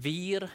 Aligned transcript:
Wir, 0.00 0.48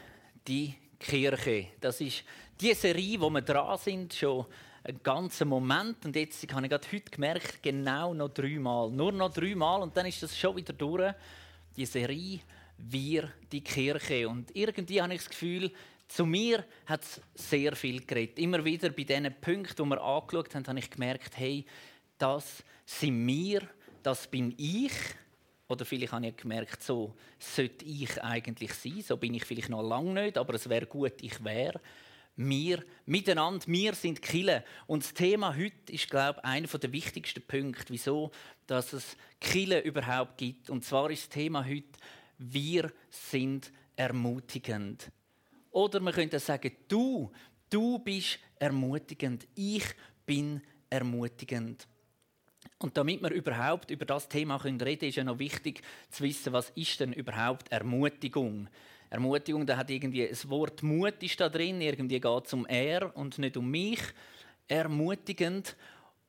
die 0.48 0.74
Kirche. 0.98 1.66
Das 1.78 2.00
ist 2.00 2.24
die 2.58 2.72
Serie, 2.72 3.20
wo 3.20 3.28
wir 3.28 3.42
dran 3.42 3.76
sind, 3.76 4.14
schon 4.14 4.46
einen 4.82 5.02
ganzen 5.02 5.48
Moment. 5.48 6.02
Und 6.06 6.16
jetzt 6.16 6.50
habe 6.50 6.64
ich 6.64 6.70
gerade 6.70 6.86
heute 6.90 7.10
gemerkt, 7.10 7.62
genau 7.62 8.14
noch 8.14 8.30
dreimal. 8.30 8.90
Nur 8.90 9.12
noch 9.12 9.32
dreimal 9.32 9.82
und 9.82 9.94
dann 9.94 10.06
ist 10.06 10.22
das 10.22 10.38
schon 10.38 10.56
wieder 10.56 10.72
durch. 10.72 11.12
Die 11.76 11.84
Serie 11.84 12.40
Wir, 12.78 13.30
die 13.52 13.62
Kirche. 13.62 14.26
Und 14.26 14.54
irgendwie 14.56 15.02
habe 15.02 15.12
ich 15.12 15.20
das 15.20 15.28
Gefühl, 15.28 15.70
zu 16.08 16.24
mir 16.24 16.64
hat 16.86 17.02
es 17.02 17.20
sehr 17.34 17.76
viel 17.76 18.04
geredet. 18.04 18.38
Immer 18.38 18.64
wieder 18.64 18.88
bei 18.90 19.04
diesen 19.04 19.34
Punkten, 19.42 19.84
die 19.84 19.90
wir 19.90 20.02
angeschaut 20.02 20.54
haben, 20.54 20.66
habe 20.66 20.78
ich 20.78 20.90
gemerkt, 20.90 21.36
hey, 21.36 21.66
das 22.16 22.64
sind 22.86 23.26
wir, 23.26 23.68
das 24.02 24.26
bin 24.26 24.54
ich. 24.56 24.92
Oder 25.68 25.84
vielleicht 25.84 26.12
habe 26.12 26.26
ich 26.26 26.36
gemerkt, 26.36 26.82
so 26.82 27.14
sollte 27.38 27.84
ich 27.84 28.22
eigentlich 28.22 28.74
sein. 28.74 29.00
So 29.00 29.16
bin 29.16 29.34
ich 29.34 29.44
vielleicht 29.44 29.70
noch 29.70 29.82
lange 29.82 30.24
nicht, 30.24 30.38
aber 30.38 30.54
es 30.54 30.68
wäre 30.68 30.86
gut, 30.86 31.14
ich 31.22 31.42
wäre. 31.42 31.80
Wir 32.36 32.84
miteinander, 33.06 33.64
wir 33.66 33.94
sind 33.94 34.20
Kille. 34.20 34.64
Und 34.86 35.04
das 35.04 35.14
Thema 35.14 35.56
heute 35.56 35.92
ist, 35.92 36.10
glaube 36.10 36.40
ich, 36.40 36.44
einer 36.44 36.66
der 36.66 36.92
wichtigsten 36.92 37.42
Punkte, 37.42 37.92
wieso 37.92 38.32
dass 38.66 38.92
es 38.92 39.16
Kille 39.40 39.80
überhaupt 39.80 40.38
gibt. 40.38 40.68
Und 40.68 40.84
zwar 40.84 41.10
ist 41.10 41.22
das 41.22 41.28
Thema 41.30 41.64
heute, 41.64 41.98
wir 42.38 42.92
sind 43.08 43.72
ermutigend. 43.96 45.10
Oder 45.70 46.00
man 46.00 46.12
könnte 46.12 46.38
sagen, 46.40 46.72
du, 46.88 47.30
du 47.70 47.98
bist 48.00 48.38
ermutigend. 48.58 49.46
Ich 49.54 49.84
bin 50.26 50.60
ermutigend. 50.90 51.86
Und 52.78 52.96
damit 52.96 53.22
wir 53.22 53.30
überhaupt 53.30 53.90
über 53.90 54.04
das 54.04 54.28
Thema 54.28 54.56
reden 54.56 54.78
können, 54.78 54.98
ist 55.00 55.16
ja 55.16 55.24
noch 55.24 55.38
wichtig 55.38 55.82
zu 56.10 56.24
wissen, 56.24 56.52
was 56.52 56.70
ist 56.70 57.00
denn 57.00 57.12
überhaupt 57.12 57.70
Ermutigung? 57.70 58.68
Ermutigung, 59.10 59.64
da 59.64 59.76
hat 59.76 59.90
irgendwie 59.90 60.26
das 60.26 60.48
Wort 60.48 60.82
Mut 60.82 61.22
ist 61.22 61.40
da 61.40 61.48
drin, 61.48 61.80
irgendwie 61.80 62.20
geht 62.20 62.46
es 62.46 62.52
um 62.52 62.66
er 62.66 63.16
und 63.16 63.38
nicht 63.38 63.56
um 63.56 63.70
mich. 63.70 64.00
Ermutigend. 64.66 65.76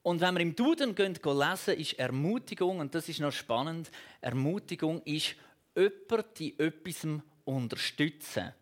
Und 0.04 0.22
wenn 0.22 0.36
wir 0.36 0.42
im 0.42 0.56
Duden 0.56 0.94
gehen, 0.94 1.16
gehen 1.16 1.40
lesen, 1.40 1.74
ist 1.80 1.94
Ermutigung, 1.94 2.80
und 2.80 2.94
das 2.94 3.10
ist 3.10 3.20
noch 3.20 3.32
spannend, 3.32 3.90
Ermutigung 4.22 5.02
ist 5.04 5.36
jemand, 5.76 6.38
die 6.38 6.60
etwas 6.60 7.08
unterstützen, 7.44 8.54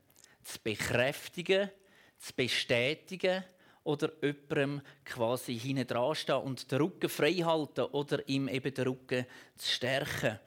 zu 0.42 0.59
bekräftigen, 0.64 1.70
zu 2.17 2.34
bestätigen, 2.34 3.44
oder 3.84 4.12
jemandem 4.22 4.81
quasi 5.03 5.58
hinten 5.58 5.88
dran 5.88 6.16
stehen 6.16 6.36
und 6.38 6.72
den 6.72 6.81
Rücken 6.81 7.09
frei 7.09 7.34
halten 7.34 7.86
oder 7.92 8.28
ihm 8.28 8.48
eben 8.48 8.73
den 8.73 8.88
Rücken 8.88 9.26
zu 9.58 9.72
stärken. 9.72 10.39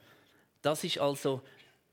Das 0.61 0.83
ist 0.83 0.97
also 0.97 1.41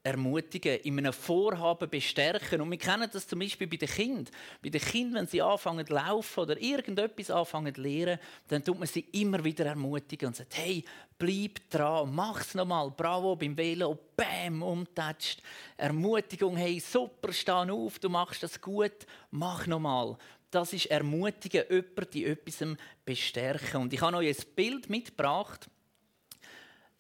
ermutigen, 0.05 0.81
in 0.81 0.99
einem 0.99 1.15
Vorhaben 1.15 1.89
bestärken. 1.89 2.61
Und 2.61 2.71
wir 2.71 2.79
kennen 2.79 3.09
das 3.11 3.27
zum 3.27 3.39
Beispiel 3.39 3.67
bei 3.67 3.77
den 3.77 3.89
Kindern. 3.89 4.35
Bei 4.63 4.69
den 4.69 4.81
Kindern, 4.81 5.23
wenn 5.23 5.27
sie 5.27 5.41
anfangen 5.41 5.87
zu 5.87 5.95
laufen 5.95 6.41
oder 6.41 6.61
irgendetwas 6.61 7.31
anfangen 7.31 7.75
zu 7.75 7.81
lernen, 7.81 8.19
dann 8.49 8.63
tut 8.63 8.79
man 8.79 8.87
sie 8.87 9.07
immer 9.13 9.43
wieder 9.43 9.65
ermutigen 9.65 10.29
und 10.29 10.37
sagt, 10.37 10.59
hey, 10.59 10.85
bleib 11.17 11.71
dran, 11.71 12.15
mach's 12.15 12.55
nochmal, 12.55 12.91
bravo 12.91 13.35
beim 13.35 13.57
Velo, 13.57 13.99
bam, 14.15 14.63
umtatscht. 14.63 15.43
Ermutigung, 15.79 16.57
hey, 16.57 16.79
super, 16.81 17.33
steh 17.33 17.53
auf, 17.53 17.99
du 17.99 18.11
machst 18.11 18.43
das 18.43 18.61
gut, 18.61 19.07
mach 19.31 19.67
nochmal 19.67 20.19
das 20.55 20.73
ist 20.73 20.87
ermutigen, 20.87 21.65
jemanden 21.69 22.11
die 22.13 22.25
etwas 22.25 22.65
bestärken. 23.05 23.83
Und 23.83 23.93
ich 23.93 24.01
habe 24.01 24.17
euch 24.19 24.39
ein 24.39 24.55
Bild 24.55 24.89
mitgebracht. 24.89 25.69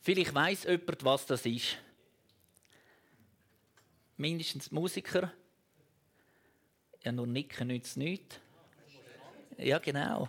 Vielleicht 0.00 0.34
weiß 0.34 0.64
jemand, 0.64 1.04
was 1.04 1.26
das 1.26 1.46
ist. 1.46 1.78
Mindestens 4.16 4.70
Musiker. 4.70 5.32
Ja, 7.02 7.12
nur 7.12 7.26
nicken 7.26 7.68
nützt 7.68 7.96
nichts. 7.96 8.38
Ja, 9.56 9.78
genau. 9.78 10.28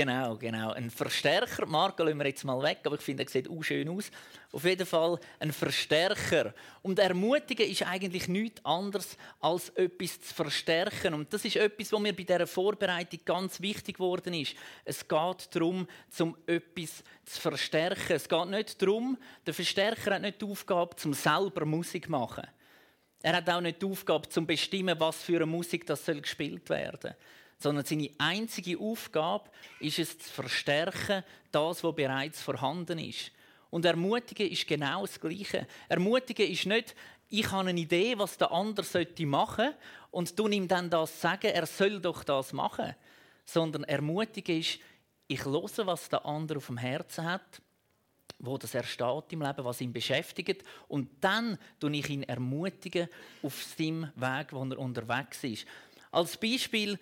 Genau, 0.00 0.34
genau. 0.34 0.72
Ein 0.72 0.88
Verstärker, 0.88 1.66
Marco 1.66 2.02
lassen 2.02 2.16
wir 2.16 2.26
jetzt 2.26 2.42
mal 2.42 2.62
weg, 2.62 2.78
aber 2.84 2.94
ich 2.94 3.02
finde, 3.02 3.22
er 3.22 3.28
sieht 3.28 3.50
auch 3.50 3.62
schön 3.62 3.86
aus. 3.90 4.10
Auf 4.50 4.64
jeden 4.64 4.86
Fall 4.86 5.20
ein 5.38 5.52
Verstärker. 5.52 6.54
Und 6.80 6.98
ermutigen 6.98 7.68
ist 7.68 7.82
eigentlich 7.82 8.26
nichts 8.26 8.64
anderes, 8.64 9.18
als 9.40 9.68
etwas 9.70 10.18
zu 10.22 10.32
verstärken. 10.32 11.12
Und 11.12 11.30
das 11.34 11.44
ist 11.44 11.56
etwas, 11.56 11.92
was 11.92 12.00
mir 12.00 12.16
bei 12.16 12.22
dieser 12.22 12.46
Vorbereitung 12.46 13.20
ganz 13.26 13.60
wichtig 13.60 13.96
geworden 13.96 14.32
ist. 14.32 14.54
Es 14.86 15.06
geht 15.06 15.54
darum, 15.54 15.86
zum 16.08 16.34
etwas 16.46 17.04
zu 17.26 17.38
verstärken. 17.38 18.16
Es 18.16 18.26
geht 18.26 18.48
nicht 18.48 18.80
darum, 18.80 19.18
der 19.44 19.52
Verstärker 19.52 20.14
hat 20.14 20.22
nicht 20.22 20.40
die 20.40 20.46
Aufgabe, 20.46 20.96
zum 20.96 21.12
selber 21.12 21.66
Musik 21.66 22.06
zu 22.06 22.10
machen. 22.10 22.46
Er 23.20 23.36
hat 23.36 23.50
auch 23.50 23.60
nicht 23.60 23.82
die 23.82 23.86
Aufgabe, 23.86 24.30
zu 24.30 24.46
bestimmen, 24.46 24.98
was 24.98 25.22
für 25.22 25.36
eine 25.36 25.46
Musik 25.46 25.84
das 25.84 26.06
gespielt 26.06 26.70
werden 26.70 27.00
soll 27.02 27.14
sondern 27.60 27.84
seine 27.84 28.10
einzige 28.18 28.78
Aufgabe 28.78 29.50
ist 29.80 29.98
es 29.98 30.18
zu 30.18 30.30
verstärken, 30.30 31.22
das, 31.52 31.84
was 31.84 31.94
bereits 31.94 32.40
vorhanden 32.42 32.98
ist. 32.98 33.32
Und 33.68 33.84
ermutigen 33.84 34.50
ist 34.50 34.66
genau 34.66 35.02
das 35.02 35.20
Gleiche. 35.20 35.66
Ermutigen 35.88 36.50
ist 36.50 36.66
nicht, 36.66 36.96
ich 37.28 37.48
habe 37.52 37.68
eine 37.68 37.78
Idee, 37.78 38.18
was 38.18 38.38
der 38.38 38.50
andere 38.50 38.86
machen 39.26 39.64
sollte 39.64 39.78
und 40.10 40.38
du 40.38 40.48
ihm 40.48 40.66
dann 40.66 40.90
das 40.90 41.20
sagen, 41.20 41.52
er 41.52 41.66
soll 41.66 42.00
doch 42.00 42.24
das 42.24 42.52
machen. 42.52 42.96
Sondern 43.44 43.84
ermutigen 43.84 44.58
ist, 44.58 44.80
ich 45.28 45.44
höre, 45.44 45.86
was 45.86 46.08
der 46.08 46.24
andere 46.24 46.58
auf 46.58 46.66
dem 46.66 46.78
Herzen 46.78 47.24
hat, 47.24 47.62
wo 48.38 48.56
das 48.56 48.74
er 48.74 48.84
steht 48.84 49.32
im 49.32 49.42
Leben, 49.42 49.64
was 49.64 49.80
ihn 49.82 49.92
beschäftigt. 49.92 50.64
Und 50.88 51.10
dann 51.20 51.58
tue 51.78 51.92
ich 51.92 52.08
ihn 52.08 52.22
ermutigen 52.22 53.08
auf 53.42 53.62
seinem 53.62 54.10
Weg, 54.16 54.52
wo 54.52 54.64
er 54.64 54.78
unterwegs 54.78 55.44
ist. 55.44 55.66
Als 56.10 56.36
Beispiel 56.36 56.98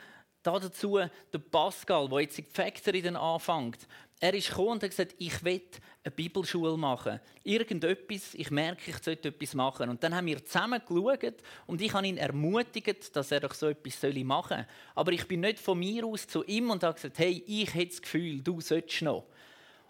dazu 0.50 0.98
der 0.98 1.38
Pascal, 1.38 2.08
der 2.08 2.20
jetzt 2.20 2.38
in 2.38 2.44
die 2.44 2.50
Factory 2.50 3.02
dann 3.02 3.16
anfängt. 3.16 3.86
Er 4.20 4.34
ist 4.34 4.48
gekommen 4.48 4.70
und 4.70 4.82
hat 4.82 4.90
gesagt, 4.90 5.14
ich 5.18 5.44
will 5.44 5.62
eine 6.02 6.10
Bibelschule 6.10 6.76
machen. 6.76 7.20
Irgendetwas, 7.44 8.34
ich 8.34 8.50
merke, 8.50 8.90
ich 8.90 8.98
sollte 8.98 9.28
etwas 9.28 9.54
machen. 9.54 9.88
Und 9.88 10.02
dann 10.02 10.14
haben 10.14 10.26
wir 10.26 10.44
zusammen 10.44 10.80
geschaut 10.84 11.34
und 11.66 11.80
ich 11.80 11.92
habe 11.92 12.06
ihn 12.06 12.16
ermutigt, 12.16 13.14
dass 13.14 13.30
er 13.30 13.40
doch 13.40 13.54
so 13.54 13.68
etwas 13.68 14.02
machen 14.24 14.56
soll. 14.56 14.66
Aber 14.96 15.12
ich 15.12 15.28
bin 15.28 15.40
nicht 15.40 15.60
von 15.60 15.78
mir 15.78 16.04
aus 16.04 16.26
zu 16.26 16.42
ihm 16.44 16.70
und 16.70 16.82
habe 16.82 16.94
gesagt, 16.94 17.18
hey, 17.18 17.44
ich 17.46 17.72
habe 17.74 17.86
das 17.86 18.02
Gefühl, 18.02 18.42
du 18.42 18.60
solltest 18.60 19.02
noch. 19.02 19.26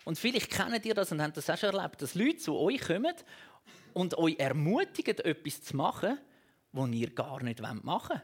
Und 0.05 0.19
vielleicht 0.19 0.51
kennt 0.51 0.85
ihr 0.85 0.95
das 0.95 1.11
und 1.11 1.23
habt 1.23 1.37
das 1.37 1.49
auch 1.49 1.57
schon 1.57 1.75
erlebt, 1.75 2.03
dass 2.03 2.15
Leute 2.15 2.39
zu 2.39 2.57
euch 2.57 2.81
kommen 2.81 3.15
und 3.95 4.17
euch 4.19 4.39
ermutigen, 4.39 5.19
etwas 5.19 5.63
zu 5.63 5.77
machen, 5.77 6.19
was 6.73 6.91
ihr 6.91 7.11
gar 7.11 7.43
nicht 7.43 7.61
machen 7.61 7.83
wollt. 7.85 8.23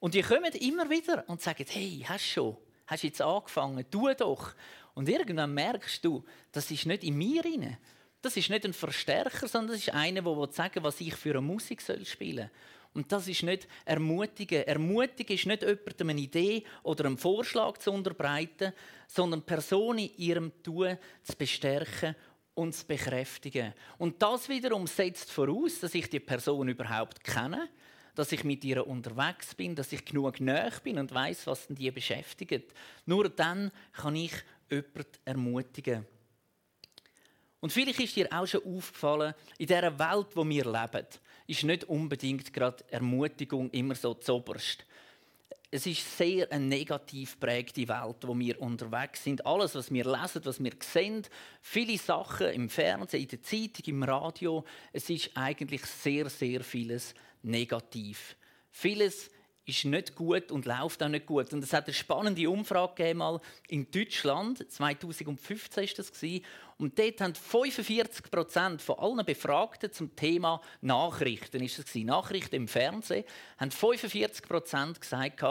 Und 0.00 0.14
die 0.14 0.22
kommen 0.22 0.52
immer 0.52 0.88
wieder 0.88 1.24
und 1.28 1.40
sagen, 1.40 1.66
hey, 1.68 2.04
hast 2.08 2.24
schon? 2.24 2.56
Hast 2.86 3.02
jetzt 3.02 3.20
angefangen? 3.20 3.84
Tu 3.90 4.14
doch. 4.14 4.54
Und 4.94 5.08
irgendwann 5.08 5.54
merkst 5.54 6.04
du, 6.04 6.24
das 6.52 6.70
ist 6.70 6.86
nicht 6.86 7.04
in 7.04 7.16
mir 7.16 7.44
rein. 7.44 7.76
Das 8.22 8.36
ist 8.36 8.50
nicht 8.50 8.64
ein 8.64 8.72
Verstärker, 8.72 9.46
sondern 9.46 9.72
das 9.76 9.86
ist 9.86 9.94
einer, 9.94 10.22
der 10.22 10.52
sagen 10.52 10.82
was 10.82 11.00
ich 11.00 11.14
für 11.14 11.30
eine 11.30 11.40
Musik 11.40 11.82
spielen 11.82 12.38
soll. 12.38 12.50
Und 12.94 13.12
das 13.12 13.28
ist 13.28 13.42
nicht 13.42 13.68
ermutigen. 13.84 14.64
Ermutigen 14.64 15.36
ist 15.36 15.46
nicht 15.46 15.62
jemandem 15.62 16.08
eine 16.08 16.20
Idee 16.20 16.64
oder 16.82 17.04
einen 17.04 17.18
Vorschlag 17.18 17.78
zu 17.78 17.92
unterbreiten, 17.92 18.72
sondern 19.06 19.42
Personen 19.42 20.00
in 20.00 20.16
ihrem 20.16 20.62
Tun 20.62 20.98
zu 21.22 21.36
bestärken 21.36 22.16
und 22.54 22.74
zu 22.74 22.86
bekräftigen. 22.86 23.72
Und 23.98 24.20
das 24.20 24.48
wiederum 24.48 24.86
setzt 24.86 25.30
voraus, 25.30 25.78
dass 25.80 25.94
ich 25.94 26.10
die 26.10 26.18
Person 26.18 26.68
überhaupt 26.68 27.22
kenne, 27.22 27.68
dass 28.18 28.32
ich 28.32 28.42
mit 28.42 28.64
ihr 28.64 28.84
unterwegs 28.84 29.54
bin, 29.54 29.76
dass 29.76 29.92
ich 29.92 30.04
genug 30.04 30.40
näher 30.40 30.72
bin 30.82 30.98
und 30.98 31.14
weiß, 31.14 31.46
was 31.46 31.68
die 31.68 31.88
beschäftigt. 31.92 32.74
Nur 33.06 33.28
dann 33.28 33.70
kann 33.92 34.16
ich 34.16 34.32
jemanden 34.68 35.06
ermutigen. 35.24 36.04
Und 37.60 37.72
vielleicht 37.72 38.00
ist 38.00 38.16
dir 38.16 38.26
auch 38.32 38.44
schon 38.44 38.64
aufgefallen, 38.64 39.34
in 39.56 39.68
dieser 39.68 39.96
Welt, 39.96 40.26
wo 40.34 40.48
wir 40.48 40.64
leben, 40.64 41.06
ist 41.46 41.62
nicht 41.62 41.84
unbedingt 41.84 42.52
gerade 42.52 42.84
Ermutigung 42.90 43.70
immer 43.70 43.94
so 43.94 44.14
zoberst. 44.14 44.84
Es 45.70 45.86
ist 45.86 46.16
sehr 46.16 46.50
eine 46.50 46.64
negativ 46.64 47.38
prägte 47.38 47.86
Welt, 47.86 48.16
wo 48.22 48.36
wir 48.36 48.60
unterwegs 48.60 49.22
sind. 49.22 49.46
Alles, 49.46 49.76
was 49.76 49.92
wir 49.92 50.04
lesen, 50.04 50.44
was 50.44 50.64
wir 50.64 50.72
sehen, 50.80 51.22
viele 51.60 51.98
Sachen 51.98 52.48
im 52.48 52.68
Fernsehen, 52.68 53.22
in 53.22 53.28
der 53.28 53.42
Zeitung, 53.42 53.84
im 53.86 54.02
Radio, 54.02 54.64
es 54.92 55.08
ist 55.08 55.30
eigentlich 55.36 55.84
sehr, 55.84 56.28
sehr 56.28 56.64
vieles 56.64 57.14
negativ. 57.48 58.36
Vieles 58.70 59.30
ist 59.68 59.84
nicht 59.84 60.14
gut 60.14 60.50
und 60.50 60.64
läuft 60.64 61.02
auch 61.02 61.08
nicht 61.08 61.26
gut. 61.26 61.52
Und 61.52 61.62
es 61.62 61.74
hat 61.74 61.84
eine 61.84 61.94
spannende 61.94 62.48
Umfrage 62.48 63.14
mal 63.14 63.38
in 63.68 63.90
Deutschland, 63.90 64.64
2015 64.70 65.84
ist 65.84 65.98
das 65.98 66.10
und 66.78 66.98
dort 66.98 67.20
haben 67.20 67.34
45 67.34 68.30
Prozent 68.30 68.80
von 68.80 68.98
allen 68.98 69.26
Befragten 69.26 69.92
zum 69.92 70.16
Thema 70.16 70.62
Nachrichten, 70.80 71.62
ist 71.62 71.76
gewesen, 71.76 72.06
Nachrichten 72.06 72.54
im 72.54 72.68
Fernsehen, 72.68 73.24
haben 73.58 73.70
45 73.70 74.48
Prozent 74.48 75.00
gesagt, 75.00 75.42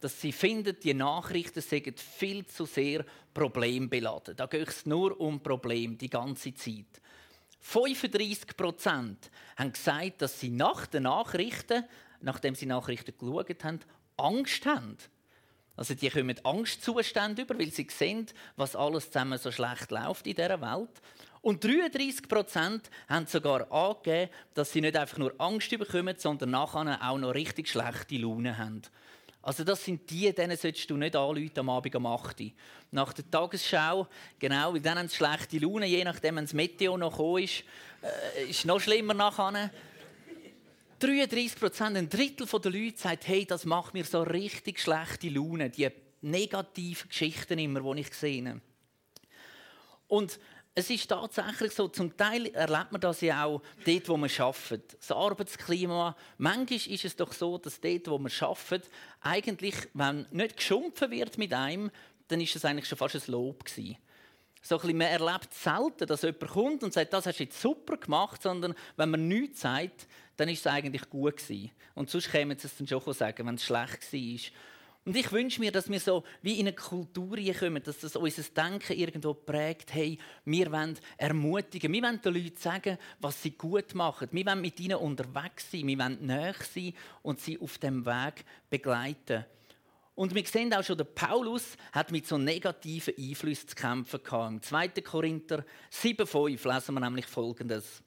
dass 0.00 0.20
sie 0.20 0.32
finden, 0.32 0.76
die 0.82 0.92
Nachrichten 0.92 1.62
seien 1.62 1.94
viel 1.96 2.44
zu 2.46 2.66
sehr 2.66 3.06
problembeladen. 3.32 4.36
Da 4.36 4.46
geht 4.46 4.68
es 4.68 4.84
nur 4.84 5.18
um 5.18 5.42
Probleme 5.42 5.94
die 5.94 6.10
ganze 6.10 6.52
Zeit. 6.54 7.01
35 7.62 8.56
Prozent 8.56 9.30
haben 9.56 9.72
gesagt, 9.72 10.20
dass 10.20 10.38
sie 10.38 10.50
nach 10.50 10.86
den 10.86 11.04
Nachrichten, 11.04 11.84
nachdem 12.20 12.54
sie 12.54 12.66
Nachrichten 12.66 13.14
geschaut 13.18 13.64
haben, 13.64 13.80
Angst 14.16 14.66
haben. 14.66 14.98
Also 15.76 15.94
die 15.94 16.10
kommen 16.10 16.36
Angstzustände 16.44 17.42
über, 17.42 17.58
weil 17.58 17.70
sie 17.70 17.86
sehen, 17.90 18.26
was 18.56 18.76
alles 18.76 19.06
zusammen 19.06 19.38
so 19.38 19.50
schlecht 19.50 19.90
läuft 19.90 20.26
in 20.26 20.34
dieser 20.34 20.60
Welt. 20.60 20.90
Und 21.40 21.64
33 21.64 22.28
Prozent 22.28 22.90
haben 23.08 23.26
sogar 23.26 23.70
angegeben, 23.72 24.30
dass 24.54 24.72
sie 24.72 24.80
nicht 24.80 24.96
einfach 24.96 25.18
nur 25.18 25.34
Angst 25.38 25.70
bekommen, 25.70 26.14
sondern 26.18 26.50
nachher 26.50 26.98
auch 27.02 27.18
noch 27.18 27.34
richtig 27.34 27.68
schlechte 27.68 28.16
Laune 28.16 28.58
haben. 28.58 28.82
Also 29.42 29.64
das 29.64 29.84
sind 29.84 30.08
die, 30.08 30.32
denen 30.32 30.56
solltest 30.56 30.88
du 30.88 30.96
nicht 30.96 31.16
anrufen 31.16 31.58
am 31.58 31.68
Abend 31.68 31.96
um 31.96 32.06
8 32.06 32.40
Uhr. 32.40 32.50
Nach 32.92 33.12
der 33.12 33.28
Tagesschau, 33.28 34.06
genau, 34.38 34.72
weil 34.72 34.80
dann 34.80 34.98
haben 34.98 35.08
sie 35.08 35.16
schlechte 35.16 35.58
Laune, 35.58 35.86
je 35.86 36.04
nachdem, 36.04 36.36
wenn 36.36 36.44
das 36.44 36.54
Meteo 36.54 36.96
noch 36.96 37.10
gekommen 37.10 37.42
ist, 37.42 37.64
äh, 38.02 38.50
ist 38.50 38.64
noch 38.64 38.80
schlimmer 38.80 39.14
nachher. 39.14 39.70
33 41.00 41.58
Prozent, 41.58 41.96
ein 41.96 42.08
Drittel 42.08 42.46
der 42.46 42.70
Leute 42.70 42.96
sagt, 42.96 43.26
hey, 43.26 43.44
das 43.44 43.64
macht 43.64 43.94
mir 43.94 44.04
so 44.04 44.22
richtig 44.22 44.78
schlechte 44.78 45.28
Laune, 45.28 45.68
die 45.70 45.88
negativen 46.20 47.08
Geschichten 47.08 47.58
immer, 47.58 47.94
die 47.94 48.02
ich 48.02 48.14
sehe. 48.14 48.60
Und 50.06 50.38
es 50.74 50.88
ist 50.88 51.08
tatsächlich 51.08 51.72
so, 51.72 51.88
zum 51.88 52.16
Teil 52.16 52.46
erlebt 52.46 52.92
man 52.92 53.00
das 53.00 53.20
ja 53.20 53.44
auch 53.44 53.62
dort, 53.84 54.08
wo 54.08 54.16
man 54.16 54.30
arbeitet. 54.38 54.96
Das 54.98 55.10
Arbeitsklima, 55.10 56.16
manchmal 56.38 56.94
ist 56.94 57.04
es 57.04 57.14
doch 57.14 57.32
so, 57.32 57.58
dass 57.58 57.80
dort, 57.80 58.08
wo 58.08 58.18
man 58.18 58.32
arbeitet, 58.40 58.90
eigentlich, 59.20 59.74
wenn 59.92 60.26
nicht 60.30 60.56
geschumpfen 60.56 61.10
wird 61.10 61.36
mit 61.36 61.52
einem, 61.52 61.90
dann 62.28 62.40
ist 62.40 62.56
es 62.56 62.64
eigentlich 62.64 62.88
schon 62.88 62.96
fast 62.96 63.16
ein 63.16 63.22
Lob 63.26 63.64
gewesen. 63.64 63.98
So 64.62 64.78
bisschen, 64.78 64.96
man 64.96 65.08
erlebt 65.08 65.52
selten, 65.52 66.06
dass 66.06 66.22
jemand 66.22 66.48
kommt 66.48 66.82
und 66.84 66.92
sagt, 66.92 67.12
das 67.12 67.26
hast 67.26 67.40
du 67.40 67.44
jetzt 67.44 67.60
super 67.60 67.96
gemacht, 67.96 68.40
sondern 68.42 68.74
wenn 68.96 69.10
man 69.10 69.28
nichts 69.28 69.60
sagt, 69.60 70.06
dann 70.36 70.48
ist 70.48 70.60
es 70.60 70.66
eigentlich 70.68 71.10
gut 71.10 71.36
gewesen. 71.36 71.70
Und 71.94 72.08
sonst 72.08 72.30
kämen 72.30 72.58
sie 72.58 72.68
es 72.68 72.76
dann 72.76 72.86
schon 72.86 73.12
sagen, 73.12 73.46
wenn 73.46 73.56
es 73.56 73.64
schlecht 73.64 74.12
war. 74.12 74.40
Und 75.04 75.16
ich 75.16 75.32
wünsche 75.32 75.60
mir, 75.60 75.72
dass 75.72 75.90
wir 75.90 75.98
so 75.98 76.22
wie 76.42 76.60
in 76.60 76.68
eine 76.68 76.76
Kultur 76.76 77.36
kommen, 77.58 77.82
dass 77.82 77.98
das 77.98 78.14
unser 78.14 78.42
Denken 78.42 78.96
irgendwo 78.96 79.34
prägt. 79.34 79.92
Hey, 79.92 80.16
wir 80.44 80.70
wollen 80.70 80.96
ermutigen, 81.16 81.92
wir 81.92 82.02
wollen 82.02 82.22
den 82.22 82.34
Leuten 82.34 82.56
sagen, 82.56 82.98
was 83.18 83.42
sie 83.42 83.50
gut 83.50 83.94
machen. 83.94 84.28
Wir 84.30 84.46
wollen 84.46 84.60
mit 84.60 84.78
ihnen 84.78 84.98
unterwegs 84.98 85.72
sein, 85.72 85.88
wir 85.88 85.98
wollen 85.98 86.24
näher 86.24 86.54
sein 86.72 86.94
und 87.22 87.40
sie 87.40 87.58
auf 87.58 87.78
dem 87.78 88.06
Weg 88.06 88.44
begleiten. 88.70 89.44
Und 90.14 90.34
wir 90.34 90.44
sehen 90.44 90.72
auch 90.72 90.84
schon, 90.84 90.98
der 90.98 91.04
Paulus 91.04 91.76
hat 91.90 92.12
mit 92.12 92.28
so 92.28 92.38
negativen 92.38 93.14
Einflüssen 93.18 93.70
zu 93.70 93.74
kämpfen 93.74 94.22
gehabt. 94.22 94.52
Im 94.52 94.62
2. 94.62 94.88
Korinther 95.00 95.64
7,5 95.90 96.72
lesen 96.72 96.94
wir 96.94 97.00
nämlich 97.00 97.26
Folgendes. 97.26 98.02